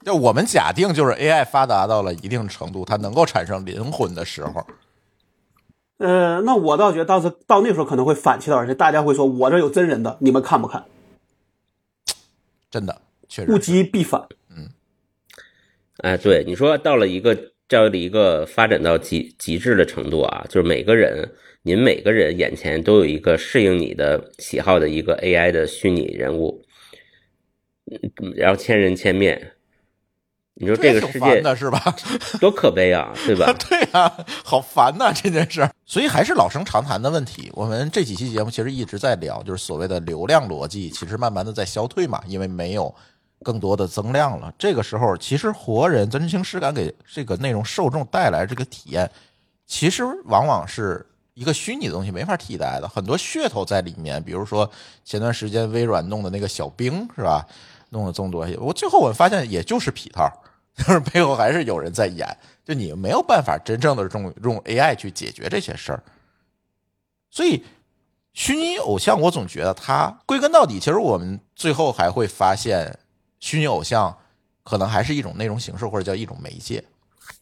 [0.04, 4.66] 就我们假定就是 AI 发达到了一定程度，它能够产生灵魂的时候，
[5.98, 10.86] 呃，那我倒觉得到时到那时候可能会反其道而行，大家会说，我这有真人的，你们看不看？
[12.70, 14.28] 真的确实物极必反。
[14.50, 14.70] 嗯
[15.98, 17.38] 哎，对，你说到了一个
[17.68, 26.66] 这样的一个发展到极极致的程度啊，就是每个人，您每个人眼前都有一个适应你的喜好的一个 AI 的虚拟人物，
[27.86, 29.54] 嗯，然后千人千面，
[30.56, 31.82] 你说这个世界的是吧？
[32.40, 33.52] 多可悲啊，对吧？
[33.68, 34.12] 对啊，
[34.44, 35.68] 好烦呐、这件事。
[35.86, 37.52] 所以还是老生常谈的问题。
[37.56, 42.94] 我们这几期节目其实一直在聊，就是所谓的流量逻辑，其实慢慢的在消退嘛，因为没有
[43.42, 44.54] 更多的增量了。
[44.58, 49.10] 这个时候，其实活人真情实感给这个内容受众带来这个体验，
[49.66, 54.22] 其实往往是一个虚拟的东西没法替代的，很多噱头在里面。
[54.22, 54.70] 比如说
[55.04, 57.44] 前段时间微软弄的那个小兵是吧？
[57.90, 60.28] 弄了这么多，我最后我发现也就是皮套，
[60.76, 66.04] 就是背后还是有人在演，就你没有办法真正的用用 AI 去解决这些事儿。
[67.30, 67.64] 所以
[68.34, 72.98] 虚拟偶像，我总觉得它归根到底，其实我们最后还会发现，
[73.40, 74.18] 虚拟偶像
[74.64, 76.84] 可能还是一种内容形式，或者叫一种媒介。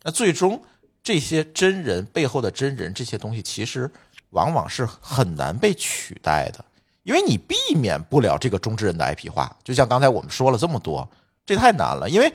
[0.04, 0.62] 那最终
[1.02, 3.90] 这些真人背后的真人这些东西，其实
[4.32, 6.64] 往往是很难被取代的，
[7.04, 9.56] 因为你避免不了这个中之人的 IP 化。
[9.64, 11.10] 就像刚才我们说了这么多，
[11.46, 12.32] 这太难了，因为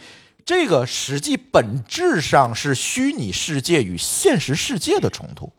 [0.47, 5.53] 这个实际本质上是虚拟世界与现实世界的冲突。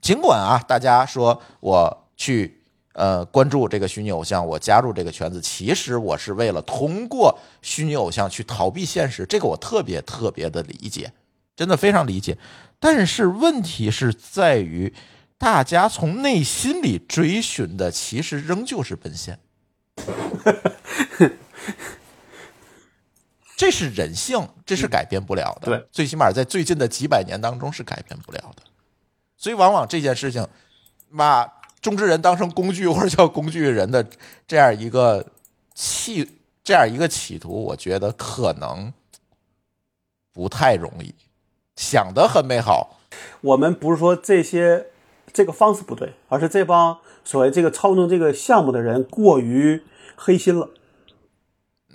[0.00, 2.62] 尽管啊，大家说我去
[2.94, 11.12] 呃关注这个虚拟偶像，我加入这个圈子，其实我是为了通过虚拟偶像去逃避现实，这个我特别特别的理解，
[11.54, 12.38] 真的非常理解。
[12.80, 14.94] 但是问题是在于，
[15.36, 19.38] 大家从内心里追寻的其实仍旧是奔现，
[23.56, 25.66] 这是人性，这是改变不了的。
[25.66, 28.62] 对，最起码在最近的几百年当中是改变不了的。
[29.38, 30.46] 所以，往往这件事情，
[31.16, 34.06] 把中之人当成工具或者叫工具人的
[34.46, 35.24] 这样一个
[35.74, 38.92] 企这样一个企图，我觉得可能
[40.32, 41.14] 不太容易。
[41.76, 42.98] 想的很美好，
[43.40, 44.86] 我们不是说这些
[45.32, 49.82] 这个方式不对，而是这帮所谓这个操纵这个项目的人过于
[50.14, 50.70] 黑心了。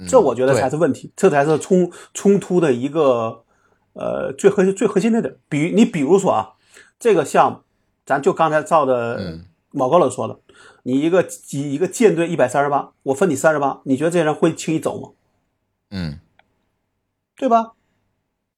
[0.08, 3.44] 这我觉得才是问题，这才是冲冲突的一个
[3.94, 5.36] 呃最核心最核心的点。
[5.50, 6.54] 比你比如说啊，
[7.00, 7.60] 这个项目，
[8.06, 10.40] 咱就刚才照的嗯某高冷说的，
[10.84, 15.10] 你一个一个舰队一百三十八，我分你三十八，你觉得这些人会轻易走吗？
[15.92, 16.20] 嗯，
[17.36, 17.74] 对吧？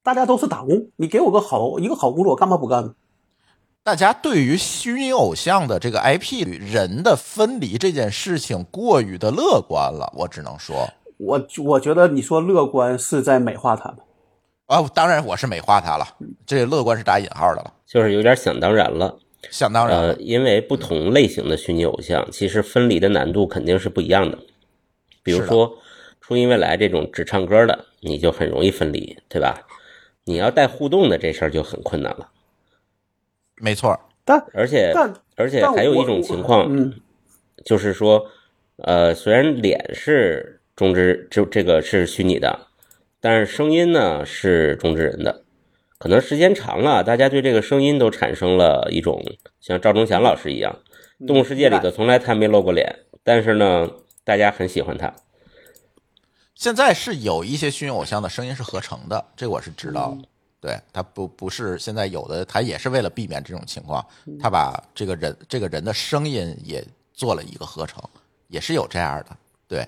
[0.03, 2.93] 大家都是打工，你给我个好一个好工作，我干嘛不干呢？
[3.83, 10.89] 大家对于虚拟偶像的这个 IP 与人的分离这件事情过于的乐观了，我只能说。
[11.25, 13.99] 我我觉得你说乐观是在美化他们。
[14.67, 16.05] 啊，当然我是美化他了，
[16.45, 19.17] 这乐观是打引号的了，就是有点想当然了。
[19.51, 20.07] 想当然了。
[20.07, 24.37] 呃，因为不同类型的虚拟偶像，其实分离的难度肯定是不一样的。
[25.21, 25.77] 比如说，
[26.21, 29.67] 初音未来这种只唱歌的，你就很容易分离，对吧？
[30.23, 32.29] 你要带互动的这事儿就很困难了。
[33.57, 36.93] 没错，但而且但而且还有一种情况，嗯，
[37.65, 38.25] 就是说，
[38.77, 42.67] 呃，虽然脸是中之这这个是虚拟的，
[43.19, 45.43] 但是声音呢是中之人的。
[45.97, 49.23] 可能时间长了，大家对这个声音都产生了一种
[49.61, 50.79] 像赵忠祥老师一样，
[51.25, 53.89] 《动物世界》里头从来他没露过脸，但是呢，
[54.25, 55.13] 大家很喜欢他。
[56.55, 60.27] 现在是有一些虚拟偶像的声音是合成的，这我是知道的。
[60.59, 64.05] 对他不不是现在有的，他也是为了避免这种情况，
[64.41, 66.83] 他把这个人这个人的声音也
[67.13, 68.01] 做了一个合成，
[68.47, 69.37] 也是有这样的。
[69.67, 69.87] 对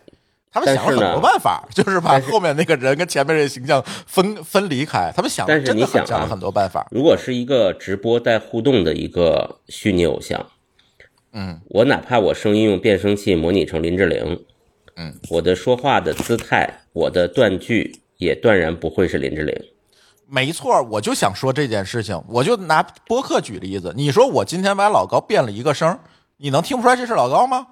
[0.55, 5.11] 他们想了很多办法， 就是把后面那个人跟前面这个形象分分离开。
[5.13, 6.87] 他们想，但是你想想了很多办法。
[6.91, 10.45] 如果是一个直播带互动的一个虚拟偶像，
[11.33, 14.45] 嗯，我哪怕我声音用变声器模拟成林志玲，
[14.95, 19.53] 嗯，我的说话的姿态，我的断句也断然不会是林志玲。
[20.25, 23.93] 没错，我就想说这件事情，我就拿播客举例子。
[23.97, 25.99] 你说我今天把老高变了一个声，
[26.37, 27.67] 你能听不出来这是老高吗？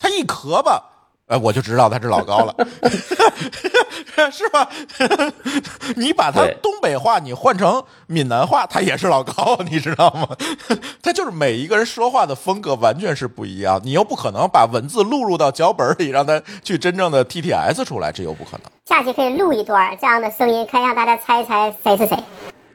[0.00, 0.88] 他一咳吧。
[1.26, 2.54] 哎，我就知道他是老高了，
[4.30, 4.68] 是吧？
[5.96, 10.28] 你把他东北话你换成闽南话，他也是老高，你知道吗？
[11.00, 18.62] 他就是每一个人说话的风格完全是不一样，你又不可能把文字录入到脚本里，让他去真正的 TTS 出来，这又不可能。
[18.84, 22.18] 下期可以录一段这样的声音，可以让大家猜一猜谁是谁。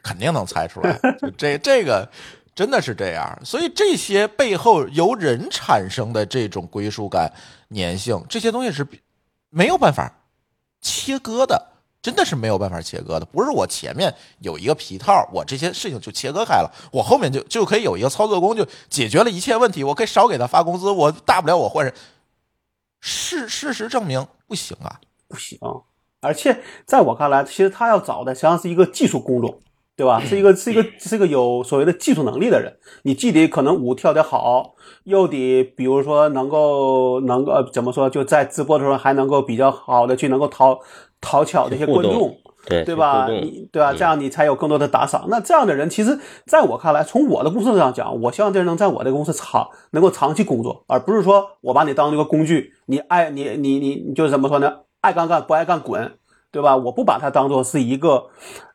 [0.01, 0.97] 肯定能猜出来，
[1.37, 2.09] 这这个。
[2.55, 7.31] 真的是这样，所以这些背后由人产生的这种归属感、
[7.69, 8.87] 粘性，这些东西是
[9.49, 10.11] 没有办法
[10.81, 11.67] 切割的，
[12.01, 13.25] 真的是没有办法切割的。
[13.25, 21.93] 不是我前面有一个皮套，我这些事情就切割开了，我后面就就可以有一个操作工具解决了一切问题，我可以少给他发工资，我大不了我换人。
[22.99, 25.59] 事事实证明不行啊，不行。
[26.19, 29.59] 而且在我看来，其实他要找的实际上是一个技术工种。
[29.97, 30.19] 对吧？
[30.19, 40.79] 是一个是一个是一个有所谓的技术能力的人，你既得可能舞跳得好，又得比如说能够能够怎么说，就在直播的时候还能够比较好的去能够讨
[41.19, 43.27] 讨巧这些观众，对对吧？
[43.27, 43.91] 你对吧？
[43.91, 45.25] 这样你才有更多的打赏。
[45.29, 54.81] 那这样的人，其实在我看来，从我的公司上讲，我希望这人能在我的公司长能够长期工作，而不是说我把你当一个工具，你爱你你你你就是怎么说呢？
[55.01, 56.19] 爱干干不爱干滚，
[56.51, 56.77] 对吧？
[56.77, 58.27] 我不把它当做是一个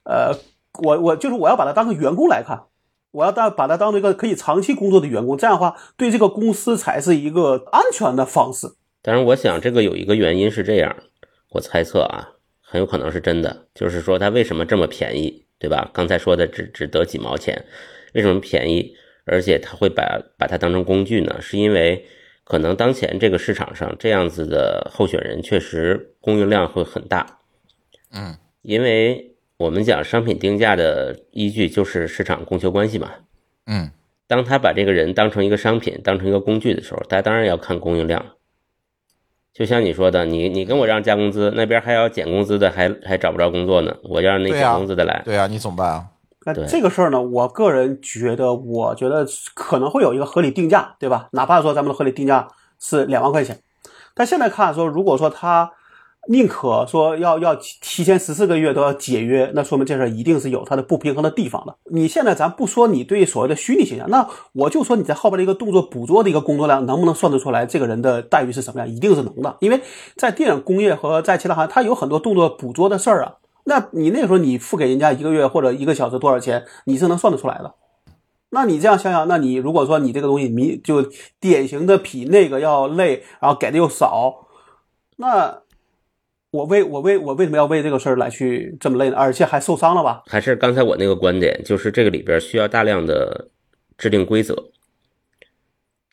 [0.03, 0.35] 呃。
[0.81, 2.65] 我我就是我要把他当个员工来看，
[3.11, 8.75] 我要当把他当做一个可以长期工作的员工，这样的话对这个公司才是一个安全的方式。
[9.03, 10.97] 但是我想这个有一个原因是这样，
[11.51, 12.31] 我猜测啊，
[12.61, 15.91] 很有可能是真的，就是说他为什么这么便宜，对吧？
[15.93, 17.67] 刚才说的只只得几毛钱，
[18.15, 18.97] 为什么便宜？
[19.27, 21.37] 而且他会把把它当成工具呢？
[21.41, 22.07] 是因为
[22.45, 27.41] 可能当前这个市场上这样子的候选人确实供应量会很大，
[28.13, 29.32] 嗯，因为。
[29.63, 33.09] 我们讲商品定价的依据就是市场供求关系嘛，
[33.67, 33.93] 嗯，
[34.27, 38.25] 当他把这个人当成一个商品，当成一个工具的时候，大家当然要看供应量。
[39.55, 46.07] 就像你说的，你你跟我让加工资，那边还要减工资的，还还找不着工作呢，我要让那减工资的来，对啊，你怎么办啊？
[46.45, 51.29] 那这个事儿呢，我个人觉得，我觉得可能会有一个合理定价，对吧？
[51.31, 52.49] 哪怕说咱们的合理定价
[52.81, 53.61] 是两万块钱，
[54.13, 55.71] 但现在看说，如果说他。
[56.29, 61.77] 宁可说要要提前十四个月都要解约，那说明这事儿一定是有它的不平衡的地方的。
[61.91, 68.89] 你现在咱不说你对所谓的虚拟形象，那我就说你在后边的一个动作捕捉的一个工作量，能不能算得出来这个人的待遇是什么样？
[68.89, 69.81] 一定是能的，因为
[70.15, 73.39] 在电影工业和在其他行业，它有很多动作捕捉的事儿啊。
[73.65, 77.75] 那你那时候你付给人家一个月或者一个小时多少钱，你是能算得出来的。
[78.51, 81.05] 那你这样想想，那你如果说你这个东西你就
[81.41, 84.47] 典型的比那个要累，然后给的又少，
[85.17, 85.59] 那。
[86.53, 89.17] 我为我为我为什么要为这个事儿来去这么累呢？
[89.17, 90.23] 而且还受伤了吧？
[90.27, 93.49] 还是刚才我那个观点，就是这个里边需要大量的
[93.99, 94.71] 制定规则。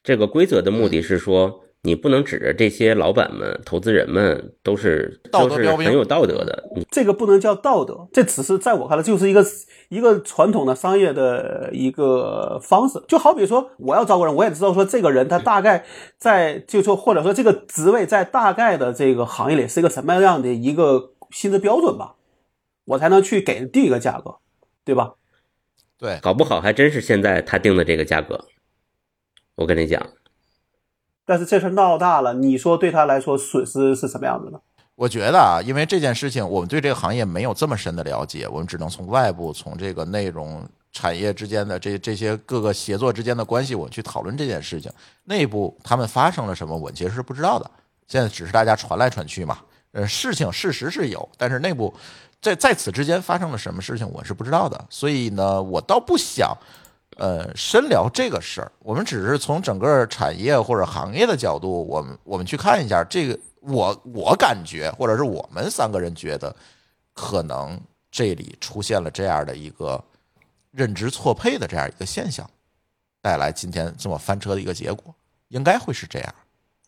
[0.02, 1.66] 这个规则的目的是说。
[1.84, 6.66] 你不能指着这些老板们、投资人们都是都是很有道德的。
[6.92, 9.46] 这个不能叫道德，这只是在我看来就是一个
[9.88, 13.02] 一个传统的商业的一个方式。
[13.08, 15.86] 就好比说，我要招个人，我也知道说这个人他大概
[16.18, 22.16] 在就说或者说这个职位在大概的这个行业里是一个什么样的一个薪资标准吧，
[22.84, 24.36] 我才能去给定一个价格，
[24.84, 25.14] 对吧？
[25.98, 28.48] 对，搞不好还真是现在他定的这个价格。
[29.56, 30.06] 我跟你讲。
[31.30, 34.60] 但是这事闹大了，你说对他来说损失是什么样子呢？
[34.96, 44.92] 我觉得啊，因为这件事情，我们对这个行业没有这么深的了解，我们只能从外部、从这个内容产业之间的这这些各个协作之间的关系，我们去讨论这件事情。
[45.26, 47.70] 内部他们发生了什么，我其实是不知道的。
[48.08, 49.60] 现在只是大家传来传去嘛。
[49.92, 51.94] 呃，事情事实是有，但是内部
[52.42, 54.84] 在在此之间发生了什么事情，我是不知道的。
[54.90, 56.58] 所以呢，我倒不想。
[57.20, 63.40] 呃，深聊这个事儿，我们只是从整个产业或者行业的角度，我们我们去看一下这个。
[63.62, 66.56] 我我感觉，或者是我们三个人觉得，
[67.14, 67.78] 可能
[68.10, 70.02] 这里出现了这样的一个
[70.72, 72.50] 认知错配的这样一个现象，
[73.22, 75.14] 带来今天这么翻车的一个结果，
[75.50, 76.36] 应该会是这样。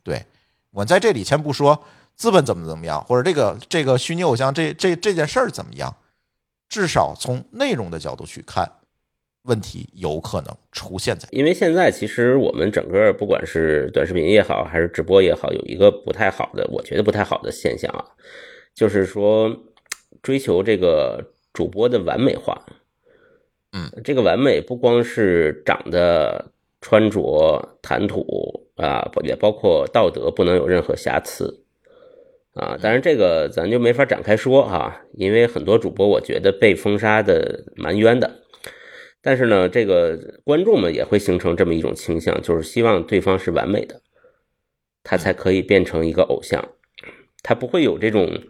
[0.02, 0.26] 对
[0.70, 1.78] 我在这里先不说
[2.16, 5.94] 资本怎么怎么样，或者这个这个虚拟偶像这这这件事儿怎么样，
[6.70, 8.72] 至少从内容的角度去看，
[9.44, 11.28] 问题有可能出现在。
[11.32, 18.06] 因为现在其实我们整个不管是短视频也好，还是直播也好，有一个不太好的，我觉得不太好的现象啊，
[18.76, 19.56] 就是说
[20.22, 22.66] 追求这个主播的完美化。
[23.74, 31.64] 嗯，这个完美不光是长得、穿着、谈吐啊，也包括道德不能有任何瑕疵
[32.54, 32.78] 啊。
[32.82, 38.40] 当然，这个咱就没法展开说哈，因为很多主播我觉得被封杀的蛮冤的。
[39.22, 44.02] 但是呢，这个观众们也会形成这么一种倾向，就是希望对方是完美的，
[45.04, 46.70] 他才可以变成一个偶像。
[47.44, 48.44] 他不会有这种，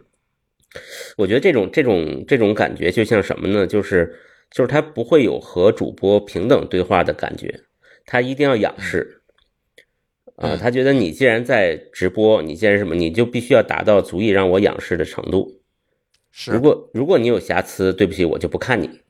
[1.16, 3.66] 我觉得这种这种这种感觉就像什么呢？
[3.66, 4.18] 就是
[4.50, 7.64] 就是他不会有和主播平等对话的感觉，
[8.06, 9.22] 他一定要仰视。
[10.36, 15.60] 啊，他觉得你既然在直播，你既然什么，你就必须要达到足以让我仰视的程度。
[16.30, 19.02] 是如果如果你有瑕疵，对不起，我就不看你。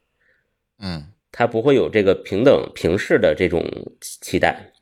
[0.80, 3.64] 嗯他不会有这个平等平视的这种
[4.00, 4.72] 期待，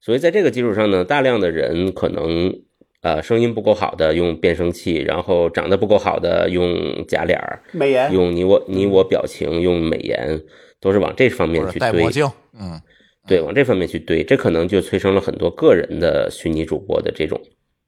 [0.00, 2.52] 所以在这个基础上呢，大量的人可能
[3.00, 10.42] 呃声音不够好的用变声器，然后长得不够好的用假脸儿，美颜用你我你我表情，用美颜，
[10.80, 12.28] 都是往这方面去堆戴墨，镜，
[12.58, 12.80] 嗯
[13.26, 17.40] 对，往这方面去堆，这可能就催生了很多个人的虚拟主播的这种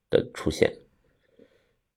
[0.09, 0.73] 的出现。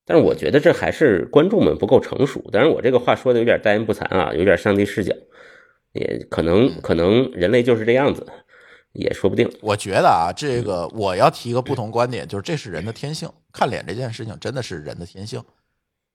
[0.06, 2.44] 但是我觉得这还是观众们不够成熟。
[2.52, 5.14] 当然，我这个话说的有点大言不惭啊，有点上帝视角，
[5.94, 8.26] 也可能可能人类就是这样子，
[8.94, 9.50] 也说不定。
[9.62, 15.44] 我觉得啊，这个我要提一个不同观点，就是这是人的天性，看脸这件事情真的是人的天性。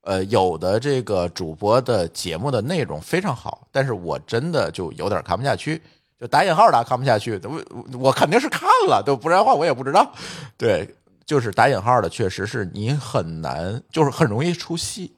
[0.03, 5.81] 呃，有的这个主播的节目的内容非常好，但是我真的就有点看不下去，
[6.20, 7.41] 就打引号的看不下去。
[7.45, 10.12] 我我肯定是看了，都不然的话我也不知道。
[10.59, 10.95] 对，
[11.25, 15.16] 就是打引号的，确实是你很难，就是很容易出戏。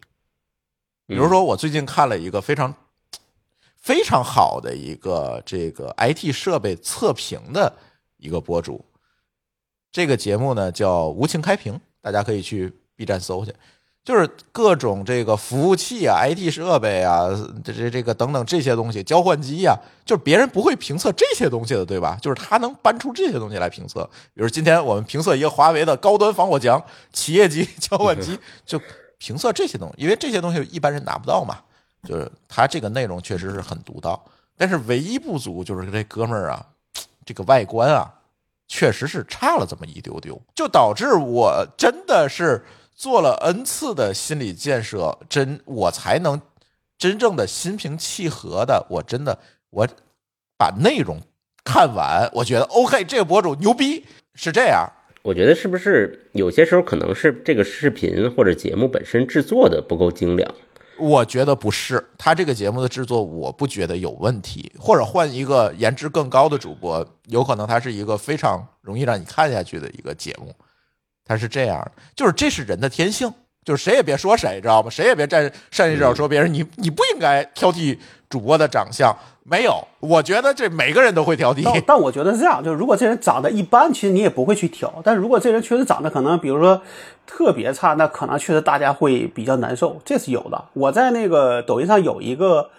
[1.09, 2.73] 比如说，我最近看了一个非常
[3.87, 7.73] 非常好的一个这个 IT 设备测评的
[8.17, 8.85] 一个博主，
[9.93, 13.55] 这个节目呢叫无情开屏，大家可以去 B 站搜去。
[14.05, 17.29] 就是各种这个服务器啊、IT 设备啊、
[17.63, 22.19] 这这这个等等这些东西，交换机呀、就是别人不会评测这些东西的，对吧？
[22.21, 24.03] 就是他能搬出这些东西来评测。
[24.35, 28.81] 比如今天我们评测一个华为的高端防火墙企业级 交换机，就
[29.19, 31.61] 评测这些东西，因为这些东西一般人拿不到嘛。
[32.07, 34.25] 就是他这个内容确实是很独到，
[34.57, 36.65] 但是唯一不足就是这哥们儿啊，
[37.25, 38.11] 这个外观啊，
[38.69, 46.41] 确实是差了这么一丢丢，就导致我真的是做了 n 次的心理建设，真我才能
[46.97, 49.39] 真正的心平气和的，我真的
[49.71, 49.87] 我
[50.57, 51.21] 把内容
[51.65, 54.91] 看完，我觉得 OK，这个博主牛逼，是这样。
[55.23, 60.55] 我觉得是不是有些时候可能是这个视频或者节目本身制作的不够精良？
[60.99, 64.73] 我觉得不是，他这个节目的制作，我不觉得有问题。
[64.79, 70.55] 或者换一个颜值更高的主播，有可能他是一个非常容易让你看下去的一个节目。
[71.25, 73.33] 他是这样，就是这是人的天性，
[73.65, 74.89] 就是谁也别说谁，知道吗？
[74.89, 77.99] 谁也别站善意这说别人，你你不应该挑剔
[78.29, 79.15] 主播的长相。
[79.49, 81.63] 没有，我觉得这每个人都会挑剔。
[81.65, 86.83] 但但我觉得是这样，就是如果这人长得一般，其实你也不会去挑；但如果这人确实长得可能，比如说
[87.27, 90.65] 特别差，那可能确实大家会比较难受，这是有的。
[90.73, 92.71] 我在那个抖音上有一个，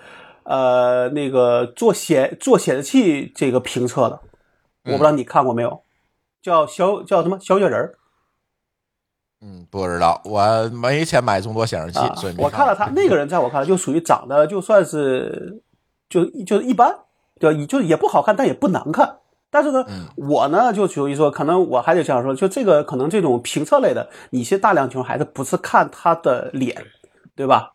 [0.43, 4.20] 呃，那个做显做显示器这个评测的，
[4.84, 5.84] 我不知道你看过没有，
[6.41, 7.95] 叫小叫什么小雪人儿
[9.41, 15.61] 嗯，不知道，我没钱买这么多显示器，啊所以，我看了他那个人，在我看来就属于长得就算是
[16.09, 16.95] 就就是一般，
[17.39, 17.65] 对吧？
[17.67, 19.17] 就也不好看，但也不难看。
[19.49, 19.85] 但是呢，
[20.15, 26.75] 我呢就属于说，可能我还得这样说，就这个可能这种评测类的，你其实大量情况还是不是看他的脸，
[27.35, 27.73] 对吧？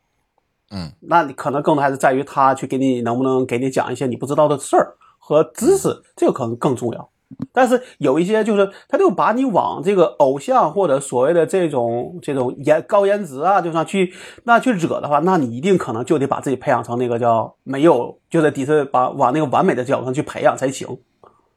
[0.70, 7.08] 嗯，那你可能更多还是在于他去给你能不能给你讲一些你不知道的事儿和知识，这个可能更重要。
[7.52, 14.12] 但是有一些就是，他就把你往这个偶像或者所谓的这种这种颜高颜值啊，就上去
[14.44, 20.98] 那去惹的话，那你一定可能就得把自己培养成那个叫没有，就得底下把往那个完美的角度上去培养才行，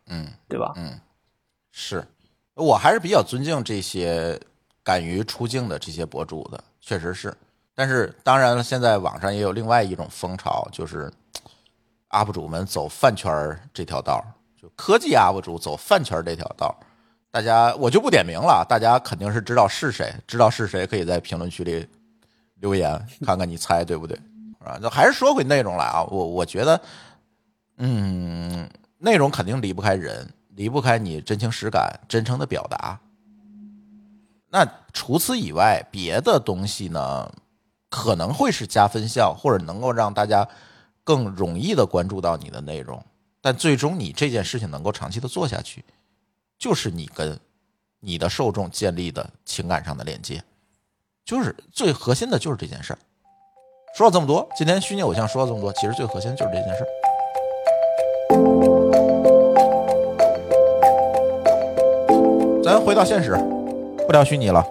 [0.07, 0.27] 嗯。
[0.47, 0.73] 对吧？
[0.77, 1.01] 嗯
[1.71, 2.05] 是
[2.53, 4.39] 我还是比较尊敬这些
[4.83, 7.35] 敢于出镜的这些博主的，确实是。
[7.73, 11.11] 但是当然了，现在网上也有另外一种风潮，就是
[12.11, 14.23] UP 主们走饭圈这条道儿，
[14.65, 16.75] 就科技 UP 主走饭圈儿这条道。
[17.29, 21.85] 大家我就不点名了，大家肯定是知道是谁，知道是谁可以在评论区里
[22.55, 24.19] 留言， 看看你猜对不对，
[24.59, 24.79] 啊？
[24.79, 26.81] 就还是说回内容来啊，我我觉得，
[27.77, 32.99] 嗯，内容肯定离不开人，离不开你真情实感、真诚的表达。
[34.49, 37.29] 那除此以外，别的东西呢，
[37.89, 40.47] 可能会是加分项，或者能够让大家
[41.03, 43.03] 更容易的关注到你的内容。
[43.45, 45.85] 但最终你这件事情能够长期的做下去，
[46.57, 47.39] 就是你跟
[47.99, 50.43] 你的受众建立的情感上的连接，
[51.23, 52.97] 就是最核心的就是这件事儿。
[53.95, 56.87] 说了这么多，今天虚拟偶像说了这么多，其实最核心就是这件事儿。
[62.63, 63.37] 咱回到现实，
[64.07, 64.65] 不聊虚拟了。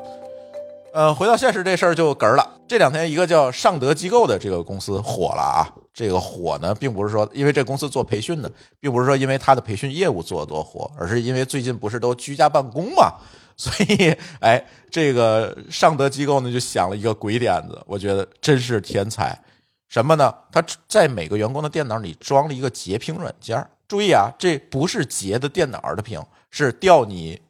[0.93, 2.54] 呃，回到现实这事儿就哏儿了。
[2.75, 5.63] 这两天一个叫尚德机构的这个公司火了啊。
[5.93, 8.51] 这个火呢，并不是说因为这公司做培训的，
[8.81, 13.13] 并不是说因为它的培训业务做得多火，而是因为最近不是都居家办公嘛，
[13.57, 14.61] 所以哎，
[14.91, 19.41] 这个尚德机构呢就想了一个鬼点子，我觉得真是天才。
[19.89, 20.35] 什么呢？
[20.51, 23.65] 他在每个员工的电脑里装了一个截屏软件。
[23.87, 26.21] 注意啊，这不是截的电脑的屏，
[26.51, 27.41] 是调你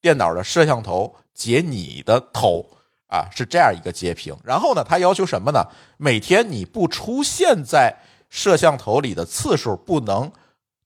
[0.00, 2.64] 电脑的摄像头截你的头
[3.10, 4.34] 啊，是这样一个截屏。
[4.44, 5.62] 然后呢，他要求什么呢？
[5.96, 7.94] 每天你不出现在
[8.28, 10.30] 摄像头里的次数不能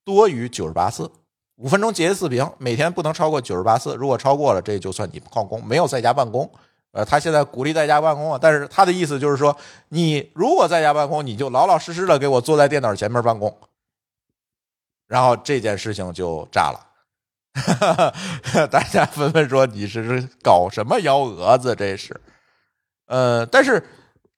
[0.03, 1.11] 多于九十八次，
[1.57, 3.95] 五分钟截一次屏，每天不能超过九十八次。
[3.97, 6.51] 如果超过了，这就算你旷工，没有在家办公。
[6.93, 9.57] 呃，他现在鼓励在家办公啊，但是他的意思就是说，
[9.89, 13.55] 你如果在家办公，你就老老实实的给我坐在电脑前面办公。
[15.07, 16.81] 然后这件事情就炸了，
[17.55, 21.75] 哈 哈大家纷纷说你是搞什么幺蛾子？
[21.75, 22.21] 这是，
[23.07, 23.83] 呃，但是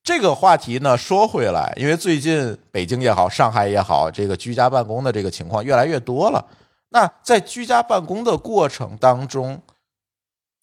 [0.02, 6.44] 这个话题呢，说回来，因为最近北京也好，上海也好，这个居家办公的这个情况越来越多了。
[6.90, 9.60] 那在居家办公的过程当中，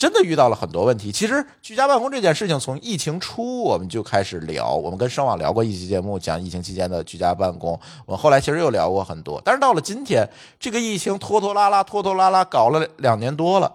[0.03, 1.13] 真的遇到了很多问题。
[1.13, 7.79] 其实居家办公这件事情，从疫情初我们就开始聊，我们跟声网聊过一期节目，讲疫情期间的居家办公。
[8.05, 10.29] 我们后来其实又聊过很多，但是到了今天，
[10.59, 13.73] 这个疫情拖拖拉拉、拖拖拉拉搞了两年多了。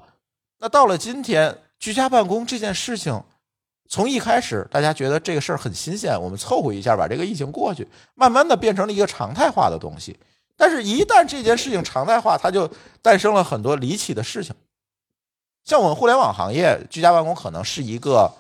[0.59, 3.23] 那到了今天，居家办公这件事情，
[3.89, 10.15] 从一开始大家觉得这个事儿很新鲜，我们凑合一下把这个疫情过去，慢慢的变成了一个常态化的东西。
[10.59, 12.71] 但是，一旦这件事情常态化，它就
[13.01, 14.55] 诞生了很多离奇的事情。
[15.69, 18.33] 像我们互联网行业，居家办公可能是一个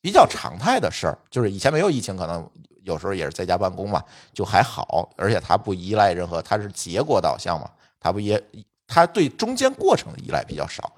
[0.00, 2.48] 比较常态的事儿，就是以前没有疫情，可能
[2.84, 4.02] 有时候也是在家办公嘛，
[4.32, 8.42] 就还好，而且它不依赖任何，它是结果导向嘛，它不也，
[8.86, 10.90] 它对中间过程的依赖比较少。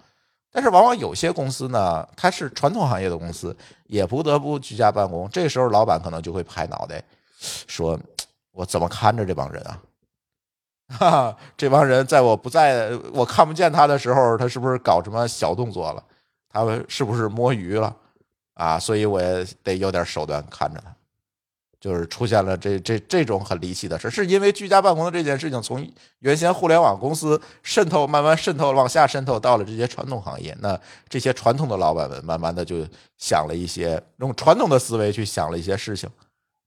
[0.52, 3.54] 但是往往有些公司呢，它是传统行业的公司，
[3.86, 7.02] 也不得不居家办公，这时候老板可能就会拍脑袋，
[7.66, 7.98] 说
[8.54, 9.76] 我怎么看着这帮人啊？
[10.88, 16.02] 哈哈，这帮人在我不在、我看不见他的时候，他是不是搞什么小动作了？
[16.48, 17.94] 他们是不是摸鱼了？
[18.54, 20.94] 啊，所以我也得有点手段看着他。
[21.78, 25.88] 就是出现了这这这种很离奇的事，是因为居家办公的这件事情，从
[26.20, 30.56] 原先互联网公司渗透，慢慢渗透往下渗透到了这些传统行业。
[30.60, 30.76] 那
[31.08, 32.84] 这些传统的老板们，慢慢的就
[33.18, 36.08] 想了一些用传统的思维去想了一些事情，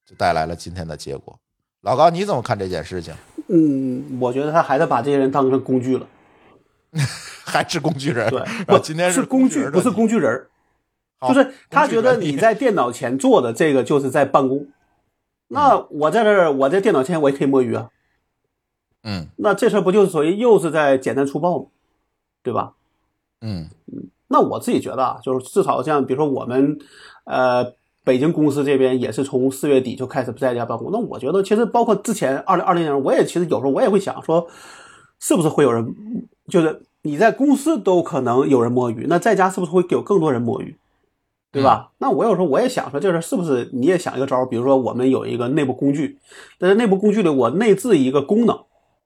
[0.06, 1.38] 就带来了今天的结果。
[1.82, 3.14] 老高，你怎么看这件事情？
[3.52, 6.08] 嗯，我觉得他还是把这些人当成工具了，
[7.44, 8.30] 还是工具人？
[8.30, 10.48] 对，不，今天是工具，不是工具人
[11.28, 14.68] 就是他觉得你在电脑前做的这个就是在办公。
[15.50, 17.90] 那我在这儿，我在电脑前我也可以摸鱼啊。
[19.04, 21.66] 嗯，那这事儿不就是属于又是在简单粗暴吗？
[22.44, 22.74] 对吧？
[23.42, 26.78] 嗯嗯，那我自己觉得啊，就是至少像比如说我们，
[27.26, 27.79] 呃。
[28.10, 30.90] 北京公司这边也是从四月底就开始不在家办公。
[30.92, 34.48] 那我觉得，其实包括之前二零二零年，我也其实有时候我也会想说，
[35.20, 35.94] 是不是会有人，
[36.48, 40.76] 就是你在公司都可能有人摸鱼，那在家是不是会有更多人摸鱼，
[41.52, 41.92] 对吧？
[42.00, 46.18] 那我有时候我也想说，这事是不是你也想一个招比如说我们有一个内部工具，
[46.58, 48.58] 但是内部工具里我内置一个功能，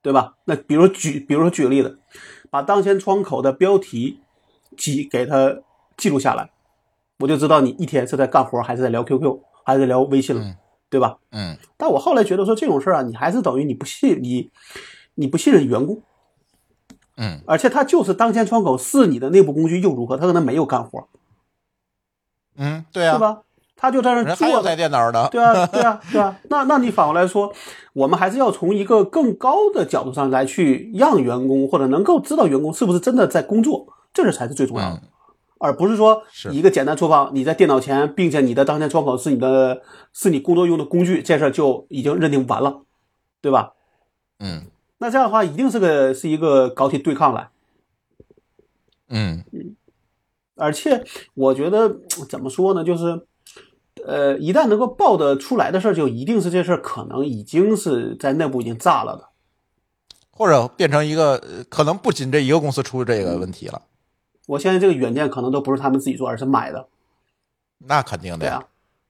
[0.01, 0.36] 对吧？
[0.45, 1.99] 那比如举，比如说举个例子，
[2.49, 4.20] 把当前窗口的标题
[4.78, 5.58] 记给它
[5.97, 6.51] 记录下来。
[7.24, 10.55] 我就知道你一天是在干活，还是在聊 QQ，还是在聊微信了，
[10.89, 11.19] 对吧？
[11.32, 11.57] 嗯。
[11.78, 14.51] 但我后来觉得说这种事儿啊，你还是等于你不信你，
[15.15, 16.01] 你不信任员工。
[17.15, 17.39] 嗯。
[17.47, 20.17] 而且他就是当前窗口是你的内部工具又如何？
[20.17, 21.07] 他可能没有干活。
[22.57, 23.43] 嗯，对啊，是吧？
[23.78, 25.30] 他就在那坐在电脑呢。
[25.32, 26.38] 对啊， 对啊，对啊。
[26.49, 27.53] 那那你反过来说，
[27.93, 35.01] 我们还是要从一个更高的角度上来去让员工或者能够知道员工是不是真的在工作，这是才是最重要的。
[35.64, 42.82] 而不是说一个简单粗暴，你在电脑前，并且你的当前窗口是你的，是你工作用的工具，这事儿就已经认定完了，
[43.41, 43.72] 对吧？
[44.39, 44.66] 嗯，
[44.97, 47.49] 那这样的话，一定是个是一个搞起对抗来。
[49.07, 49.78] 嗯嗯，
[50.57, 51.95] 而且我觉得
[52.28, 53.26] 怎么说呢，就是，
[54.05, 59.30] 呃，一旦能够报得出来的事儿，就一定是这事儿可能已经是在内部已经炸了的，
[60.30, 63.82] 或者变成一个可能不仅这一个公司出这个问题了。
[64.47, 66.87] 我现在这个软件可能都不是他们自己做，而是买的。
[67.85, 68.63] 那肯定的呀，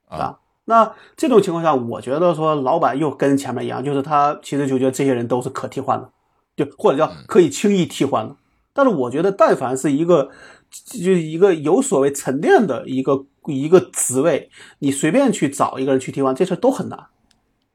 [0.07, 6.09] 啊，那这种情况下，我觉得说老板又跟前面一样，就是他其实就觉得这些人都是可替换的，
[6.55, 8.35] 就或者叫可以轻易替换的。
[8.73, 10.31] 但是我觉得，但凡是一个
[10.71, 17.07] 就一个有所谓沉淀的一个一个职位，你随便去找一个人去替换，这事儿都很难，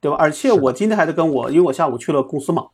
[0.00, 0.16] 对吧？
[0.18, 2.66] 而且我今天还在跟我，因为我下午去了公司嘛，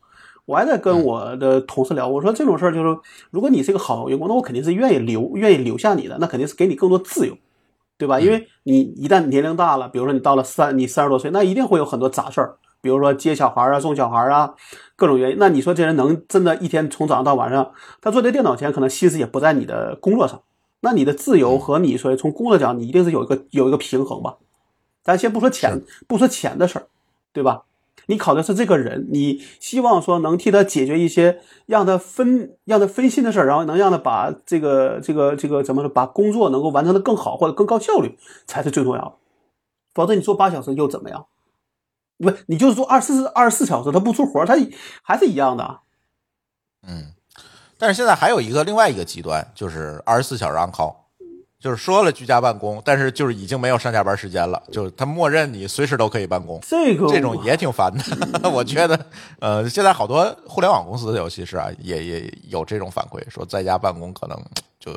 [0.47, 2.99] 我还在跟我的同事聊，我说这种事儿就是，
[3.31, 7.37] 如果你是一个好员工，那我肯定是愿意留愿意留下你的，那肯定是给你更多自由。
[7.97, 8.19] 对吧？
[8.19, 14.53] 因为你一旦年龄大了，比如说你到了三，你三十多岁，那一定会有很多杂事儿，比如说接小孩啊、送小孩啊，
[14.97, 15.37] 各种原因。
[15.39, 17.71] 那你说这人能真的一天从早上到晚上，
[18.03, 20.43] 他坐在电脑前，可能心思也不在你的工作上。
[20.81, 24.39] 那你的自由和你说从工作讲，你一定是有一个有一个平衡吧？
[25.05, 26.87] 咱先不说钱，不说钱的事儿，
[27.33, 27.63] 对吧？
[28.07, 39.15] 你考的是这个人，你希望说能替他解决一些让他分让他分心的事儿，然后能让他把这个这个这个怎么说，把工作能够完成的更好或者更高效率，才是最重要的。
[39.95, 41.27] 否则你做八小时又怎么样？
[42.19, 44.55] 不，你就是做二十四二十四小时，他不出活，他
[45.03, 45.81] 还是一样的。
[46.87, 47.15] 嗯，
[47.79, 51.04] 但是现在还有一个另外一个极端，就是二十四小时 on call。
[51.65, 56.61] 就是说了居家办公，但是就是已经没有上下班时间了，就是他默认你随时都可以办公。
[56.61, 58.05] 这个这种也挺烦的，
[58.51, 59.07] 我觉得，
[59.41, 64.39] 呃，现在好多互联网公司，尤其是啊，也也有这种反馈，说在家办公可能
[64.79, 64.93] 就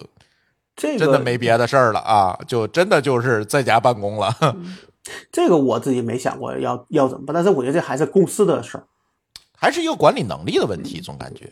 [0.76, 4.36] 这个真的没别的事儿了啊，就真的就是在家办公了。
[5.32, 8.84] 这个我自己没想过要要怎么办，但是我觉得这还是公司的事儿，
[9.56, 11.50] 还是一个管理能力的问题，总感觉。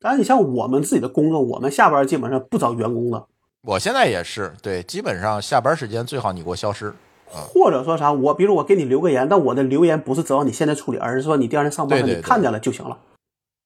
[0.00, 3.24] 当然，你像我们自己的工作，我们下班基本上不找员工的。
[3.62, 6.92] 我现在也是，对，基本上下班时间最好你给我消失，
[7.26, 12.96] 或者说啥，我比如我给你留个言，但我的留言不是指望你现在处理，而是说你第二天上班你看见了就行了。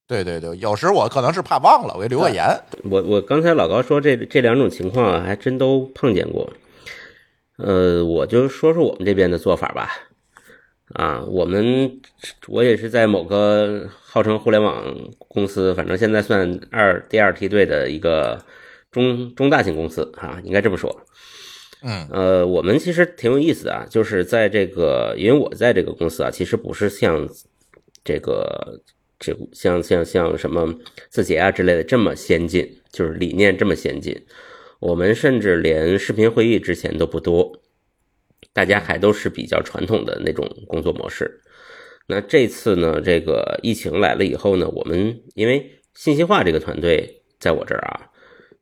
[0.08, 2.44] 对对对，有时我可能是怕忘了，我给留个言。
[2.90, 6.50] 我我刚才老高说这这两种情况啊，还真都碰见过。
[7.58, 9.90] 呃，我就说说我们这边的做法吧。
[10.94, 12.00] 啊，我们
[12.48, 14.84] 我也是在某个号称互联网
[15.28, 18.44] 公司，反正现在算二第二梯队的一个
[18.92, 21.04] 中中大型公司啊，应该这么说。
[21.84, 27.28] 嗯呃，我们其实挺有意思的啊，就是在这个，因为我在这个公司啊，其实不是像
[28.04, 28.80] 这个
[29.18, 30.72] 这像像像什么
[31.08, 34.24] 字节啊之类的这么先进，就是理念这么先进。
[34.78, 37.60] 我们甚至连视频会议之前都不多，
[38.52, 41.40] 大家还都是比较传统的那种工作模式。
[42.06, 48.10] 那这次呢，这个疫情来了以后呢，我们因为信息化这个团队在我这儿啊，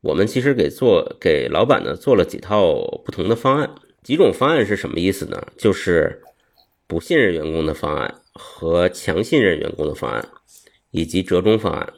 [0.01, 2.73] 我们其实给做给老板呢做了几套
[3.05, 3.69] 不同的方案。
[4.03, 5.39] 几种方案是什么意思呢？
[5.57, 6.23] 就是
[6.87, 10.27] 不信任员工的方案和强信任员工的方案，
[10.89, 11.93] 以及折中方案。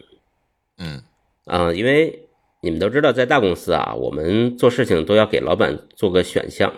[0.77, 1.01] 嗯
[1.45, 2.27] 啊、因为
[2.61, 6.73] 你们都知道，在大公司啊，我们做事情都要给老板做个选项。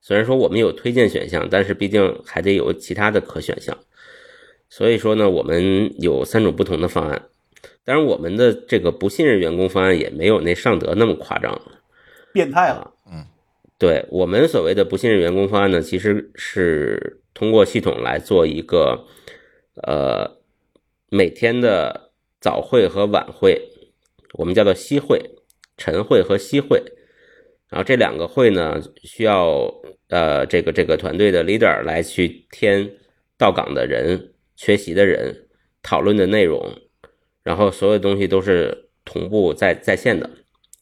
[0.00, 3.76] 虽然说我们有推荐选项，但是毕竟还得有其他的可选项。
[4.68, 7.26] 所以说呢，我们有三种不同的方案。
[7.84, 11.60] 当然，我们的这个不信任员工方案也没有那尚德那么夸张。
[12.32, 13.24] 变态了，嗯
[13.78, 19.04] 对我们所谓的不信任员工方案呢，其实是通过系统来做一个
[19.82, 20.38] 呃
[21.10, 22.10] 每天的
[22.40, 23.68] 早会和晚会，
[24.34, 25.20] 我们叫做夕会、
[25.76, 26.82] 晨会和夕会。
[27.68, 29.72] 然后这两个会呢，需要
[30.08, 32.88] 呃这个这个团队的 leader 来去添
[33.36, 35.48] 到岗的人、缺席的人、
[35.82, 36.72] 讨论的内容，
[37.44, 40.28] 然后所有东西都是同步在在线的，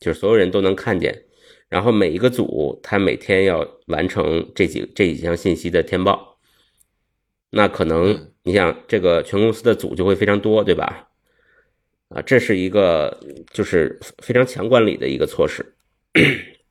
[0.01, 1.25] 就是所有人都能看见。
[1.69, 6.39] 然后每一个组他每天要完成这几这几项信息的填报，
[7.51, 11.09] 那可能你想这个全公司的组就会非常多，对吧？
[12.09, 13.19] 啊，这是一个
[13.53, 15.75] 就是非常强管理的一个措施。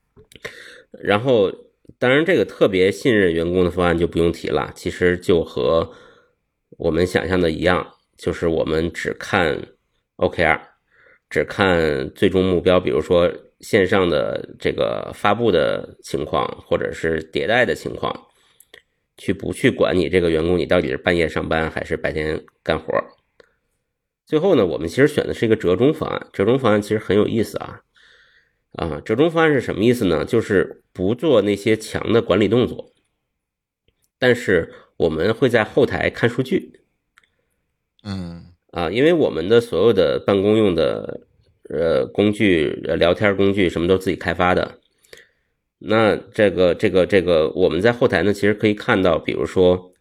[1.01, 1.51] 然后，
[1.97, 5.91] 当然这个特别信任员工的方案就不用提了，其实就和
[6.77, 9.59] 我们想象的一样，就是我们只看
[10.21, 10.61] OKR，
[11.29, 18.27] 只看最终目标，比如说线上的这个发布的情况，或者是迭代的情况，
[19.17, 22.93] 去不去管你这个员工你到底是半夜上班还是白天干活。
[24.25, 27.81] 最后呢，我们其实选的是一个折中方案，折中方案其实很有意思啊。
[28.73, 30.23] 啊，折中方案是什么意思呢？
[30.23, 32.91] 就是不做那些强的管理动作，
[34.17, 36.79] 但是我们会在后台看数据。
[38.03, 41.21] 嗯啊，因为我们的所有的办公用的
[41.69, 44.79] 呃工具、呃聊天工具什么都自己开发的。
[45.77, 49.91] 那这个这个这个，我们在后台呢，其实可以看到，比如说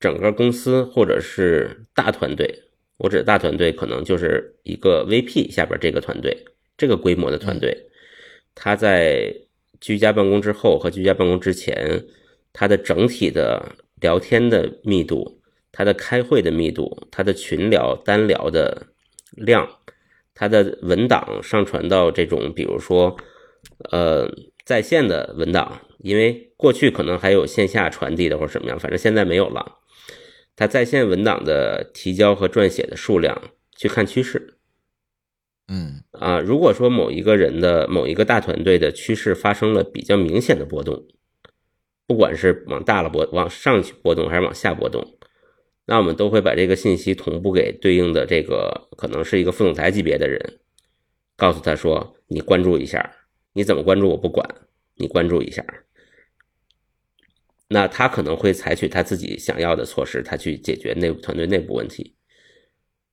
[0.00, 2.62] 整个公司或者是大团队，
[2.96, 6.36] 我指的大团队可能就是一个 VP 下边这个团队，
[6.76, 7.76] 这个规模的团队，
[8.54, 9.32] 他在
[9.78, 12.02] 居家办公之后和居家办公之前
[12.54, 13.62] 它的整体的
[14.00, 15.38] 聊天的密度、
[15.76, 18.86] 它的开会的密度、它的群聊、单聊的
[19.32, 19.68] 量、
[20.34, 23.14] 它的文档上传到这种，比如说，
[23.90, 24.26] 呃，
[24.64, 29.80] 在线的文档，因为过去可能还有线下传递的或者什么样，反正现在没有了。
[30.56, 34.54] 它在线文档的提交和撰写的数量，去看趋势。
[35.68, 41.04] 嗯啊，如果说某一个人的某一个大团队的趋势发生了比较明显的波动，
[42.06, 45.15] 不管是往大了波往上去波动还是往下波动，
[45.86, 50.58] 那我们都会把这个信息同步给对应的这个可能是一个副总裁级别的人，
[51.36, 53.14] 告诉他说：“你关注一下，
[53.52, 54.44] 你怎么关注我不管，
[54.96, 55.64] 你关注一下。”
[57.68, 62.14] 那他可能会采取他自己想要的措施，他去解决内部团队内部问题。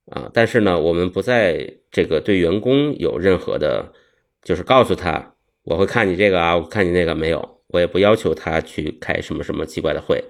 [0.07, 3.93] 啊，但是呢，我们不在这个对员工有任何的，
[4.41, 10.23] 就是告诉他我会看你这个啊，我看你那个没有，我也不要求他去开什么什么奇怪的会。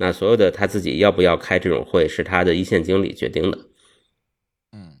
[0.00, 3.58] 那所有的他自己要不要开这种会，是他的一线经理决定的。
[4.72, 4.96] 嗯，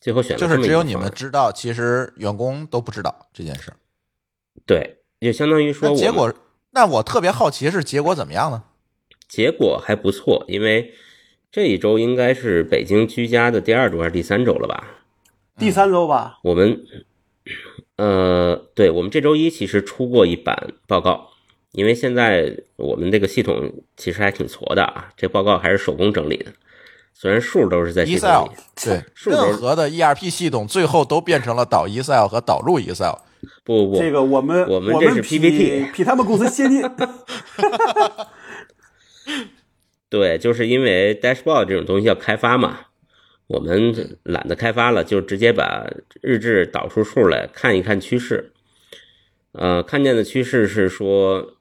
[0.00, 3.72] 最后选了就是只有你们知道，其实员工都不知道这件事。
[4.66, 6.34] 对，就相当于说结果，
[6.72, 8.64] 那我特别好奇是结果怎么样呢？
[9.28, 10.92] 结果还不错，因为
[11.52, 14.88] 这一周应该是北京居家的第二周还是第三周了吧？
[15.56, 16.84] 第三周吧，我们，
[17.94, 21.30] 呃，对我们这周一其实出过一版报告，
[21.72, 26.52] 因为现在我们这个系统其实还挺矬的啊，这报告还是手工整理的，
[27.14, 28.50] 虽然数都是在系统 Excel 里，
[28.84, 33.14] 对，任何的 ERP 系统最后都变成了导 Excel 和导入 Excel。
[33.64, 36.82] 不不不，这个我们我们这是 PPT 比他们公司先进。
[40.10, 42.80] 对，就是因为 dashboard 这种东西要开发嘛，
[43.46, 45.88] 我们懒得开发了，就直接把
[46.20, 48.52] 日志导出数来看一看趋势。
[49.52, 51.54] 呃，看见的趋势是说，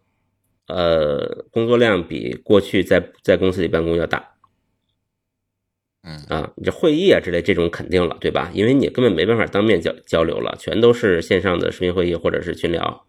[0.70, 4.36] 呃，工作量比过去在在公司里办公要大。
[6.02, 8.50] 嗯啊，你这会议啊之类这种肯定了，对吧？
[8.54, 13.06] 因为你根本没办法当面交交流了，全都是线上的视频会议或者是群聊。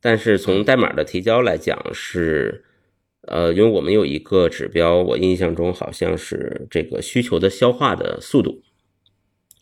[0.00, 2.64] 但是从代码的提交来讲是，
[3.22, 8.62] 呃，因为我们有一个指标，我印象中好像是这个需求的消化的速度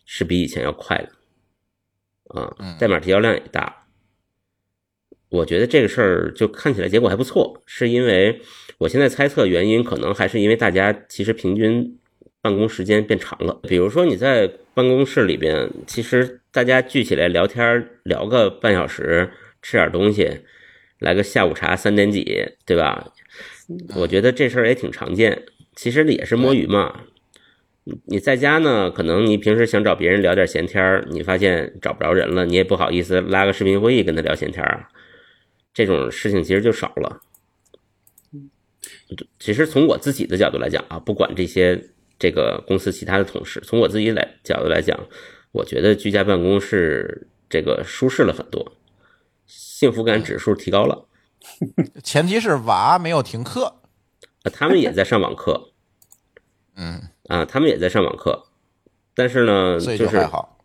[0.04, 3.81] 是比以前要快的，啊嗯，代码提交量也大。
[5.32, 8.38] 我觉得这个事儿就看起来结果还不错，是因为
[8.76, 11.98] 我现在猜测原因可能还是因为大家其实平均
[12.42, 13.58] 办公时间变长了。
[13.62, 19.30] 比如说你在办公室里边，其实大家聚起来聊天聊个半小时，
[19.62, 20.40] 吃点东西，
[20.98, 22.24] 来个下午茶三点几，
[22.66, 23.10] 对吧？
[23.96, 27.04] 我觉得这事儿也挺常见，其实也是摸鱼嘛。
[27.84, 34.86] 你你在家呢，可能你平时想找别人聊点闲天儿，你发现找不着人了，你也不好意思拉个视频会议跟他聊闲天儿，
[35.72, 37.20] 这种事情其实就少了。
[39.38, 44.98] 其实从我自己的角度来讲啊，不管这些这个公司其他的同事，从我自己来角度来讲，
[45.52, 48.76] 我觉得居家办公是这个舒适了很多，
[49.46, 51.06] 幸福感指数提高了。
[52.02, 53.80] 前提是娃没有停课。
[54.44, 55.72] 啊，他们也在上网课
[56.76, 58.46] 嗯，啊，他们也在上网课，
[59.14, 60.58] 但是呢，就就是还好。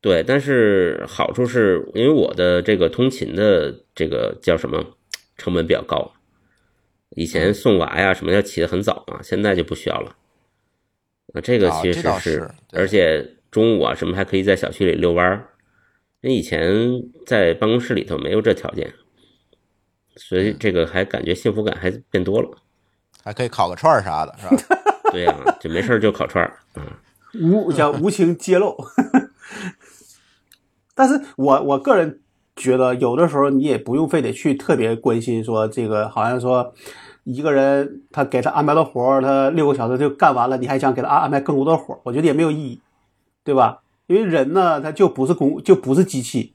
[0.00, 4.82] 对，但是好处是因为我的这个通勤的这个叫什么
[5.36, 6.12] 成本比较高，
[7.10, 10.16] 以前送娃呀什么要起得很早嘛，现在就不需要了。
[11.34, 15.48] 啊，这个啊其实是而且中午啊什么还可以在小区里遛弯儿，
[16.22, 16.72] 那以前
[17.26, 18.92] 在办公室里头没有这条件，
[20.16, 22.50] 所以这个还感觉幸福感还变多了。
[23.22, 24.76] 还可以烤个串儿啥的，是吧？
[25.12, 26.98] 对呀、就没事儿就烤串儿啊。
[27.34, 28.74] 无叫无情揭露。
[30.94, 32.20] 但是我我个人
[32.56, 36.72] 觉得，有的时候你也不用非得去特别关心说这个，好像说
[37.24, 42.80] 一个人他给他安排的活儿，他六个小时就干完了，你还想给他安安排更多的活儿，我觉得也没有意义，
[43.44, 43.80] 对吧？
[44.06, 46.52] 因为人呢，他就不是工，就不是机器，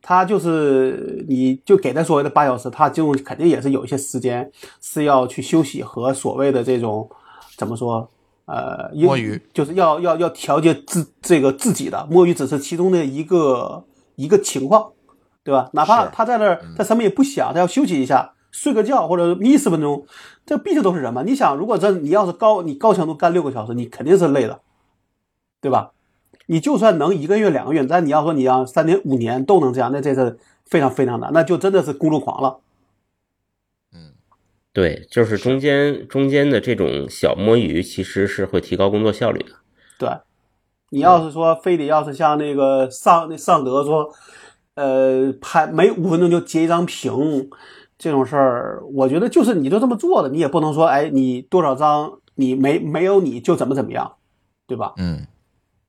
[0.00, 7.10] 他就是你就给他所谓的八小时，他就肯定也是有一些时间是要去休息和所谓的这种
[7.56, 8.08] 怎么说？
[8.52, 13.82] 呃，因摸鱼就是要要要调节自这个自己的摸鱼，只是其中的一个
[14.16, 14.92] 一个情况，
[15.42, 15.70] 对吧？
[15.72, 20.04] 哪怕他在那儿，他什么也不想，他要休息一下，睡个觉或者眯十分钟，
[20.44, 21.22] 这毕竟都是人嘛。
[21.22, 24.60] 你想，如果这你要是高你高强度干六个小时，你肯定是累的，
[25.62, 25.92] 对吧？
[26.46, 32.58] 你就算能一个月两个月，但你要说你要三年五年都能这样，那这是非常非常难，那就真的是工作狂了。
[34.72, 39.56] 对，就是中间中间的这种小摸鱼，其实是会提高工作效率的。
[39.98, 40.08] 对，
[40.90, 44.08] 你要是说非得要是像那个上那尚德说，
[44.74, 47.50] 呃，拍每五分钟就截一张屏，
[47.98, 54.14] 这种事儿，我觉得就是你都这么做的，你也不能说，哎，你多少张你没没有你就怎么怎么样，
[54.66, 54.94] 对吧？
[54.96, 55.26] 嗯，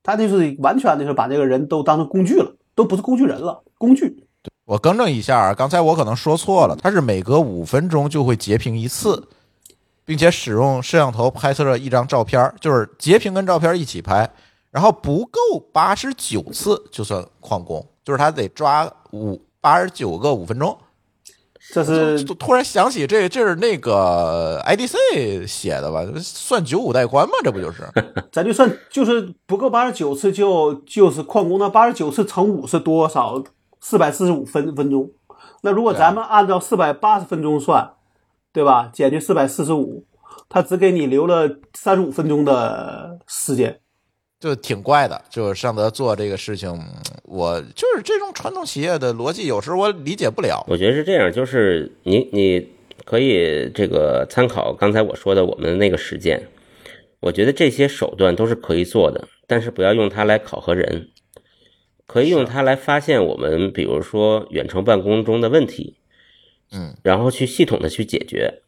[0.04, 4.26] 他就是完全的是把这个人都当成工具了，都不是工具人了，工具。
[4.66, 9.28] 我更正一下啊，刚才我可能说错了，它是每隔五分钟就会截屏一次，
[10.06, 14.30] 并且使用摄像头拍摄了一张照片儿，就是截屏跟照片一起拍，
[14.72, 20.78] 然后不够八十九次就算旷工，就是他得抓五八十九个五分钟。
[21.72, 26.06] 这是突突然想起这这是那个 IDC 写的吧？
[26.20, 27.34] 算九五带宽吗？
[27.44, 27.84] 这不就是？
[28.32, 33.42] 咱就算就是不够八十九次就就是旷工，那八十九次乘五是多少？
[33.84, 35.12] 四百四十五分分钟。
[35.62, 37.92] 那如果咱们按照四百八十分钟算，
[38.54, 38.90] 对吧？
[38.94, 40.06] 减去四百四十五，
[40.48, 43.82] 他只给你留了三十五分钟的时间。
[44.40, 46.70] 就挺怪的，就是尚德做这个事情，
[47.24, 50.66] 我就是这种传统企业的逻辑，有时候我理解不了。
[50.70, 52.66] 我觉得是这样，就是你你
[53.04, 56.48] 可以这个参考刚才我说的我们的那个实践，
[57.20, 61.10] 我觉得这些手段都是可以做的，但是不要用它来考核人，
[62.14, 65.96] 可以用它来发现我们比如说远程办公中的问题，
[66.72, 68.62] 嗯，然后去系统的去解决，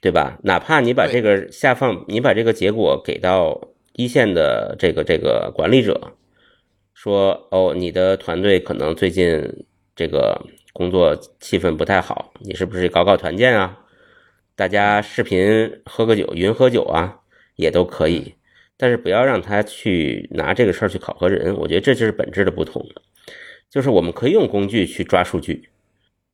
[0.00, 0.40] 对吧？
[0.42, 6.14] 哪怕你把这个下放，你把这个结果给到一线的这个这个管理者，
[6.94, 9.64] 说哦，你的团队可能最近
[9.94, 13.84] 这个工作气氛不太好，你是不是搞搞团建啊？
[14.56, 17.20] 大家视频喝个酒，云喝酒啊，
[17.54, 18.34] 也都可以。
[18.76, 22.84] 但是不要让他去拿这个事儿去考核人，我觉得这就是本质的不同。
[23.70, 25.68] 就是我们可以用工具去抓数据，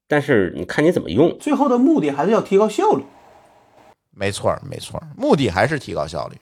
[0.07, 1.39] 但是你看你怎么用。
[1.39, 3.05] 最后的目的还是要提高效率。
[4.11, 6.37] 没错儿，没错儿，目的还是提高效率。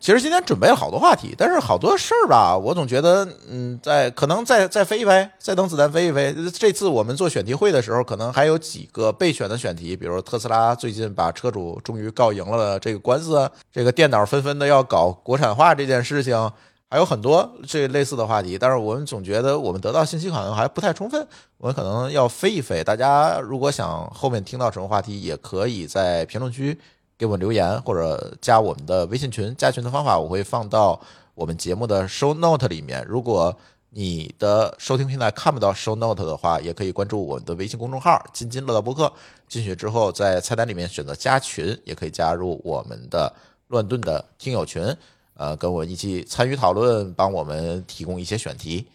[0.00, 6.32] 其实今天准备了好多话题，但是好多事儿吧，我总觉得，嗯，在可能再再飞一飞，再等子弹飞一飞。
[6.56, 16.52] 这次我们做选题会的时候，可能还有几个备选的选题，比如特斯拉最近把车主终于告赢了这个官司，这个电脑纷纷的要搞国产化这件事情，
[16.88, 18.56] 还有很多这类似的话题。
[18.56, 21.26] 但是我们总觉得我们得到信息好像还不太充分，
[21.56, 22.84] 我们可能要飞一飞。
[22.84, 26.78] 大家如果想后面听到什么话题，也可以在评论区。
[27.18, 30.98] 给我们留言或者加我们的微信群，加群的方法我会放到
[31.34, 33.04] 我们节目的 show note 里面。
[33.08, 33.54] 如果
[33.90, 39.12] 你的收听平台看不到 show note 的话，也可以关注我们的微信公众号“津津乐道播客”。
[39.48, 43.32] 进去之后，在菜单里面选择加群，也可以加入我们的
[43.68, 44.94] 乱炖的听友群，
[45.34, 48.86] 呃，跟我一起参与讨论，帮我们提供一些选题。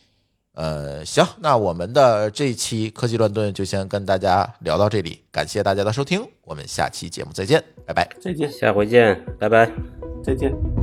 [0.54, 8.08] 呃，行，那我们的这一期科技乱炖就先跟大家聊到这里，感谢大家的收听，我们下期节目再见，拜拜。
[8.22, 9.72] 再见，下回见，拜拜。
[10.24, 10.83] 再见。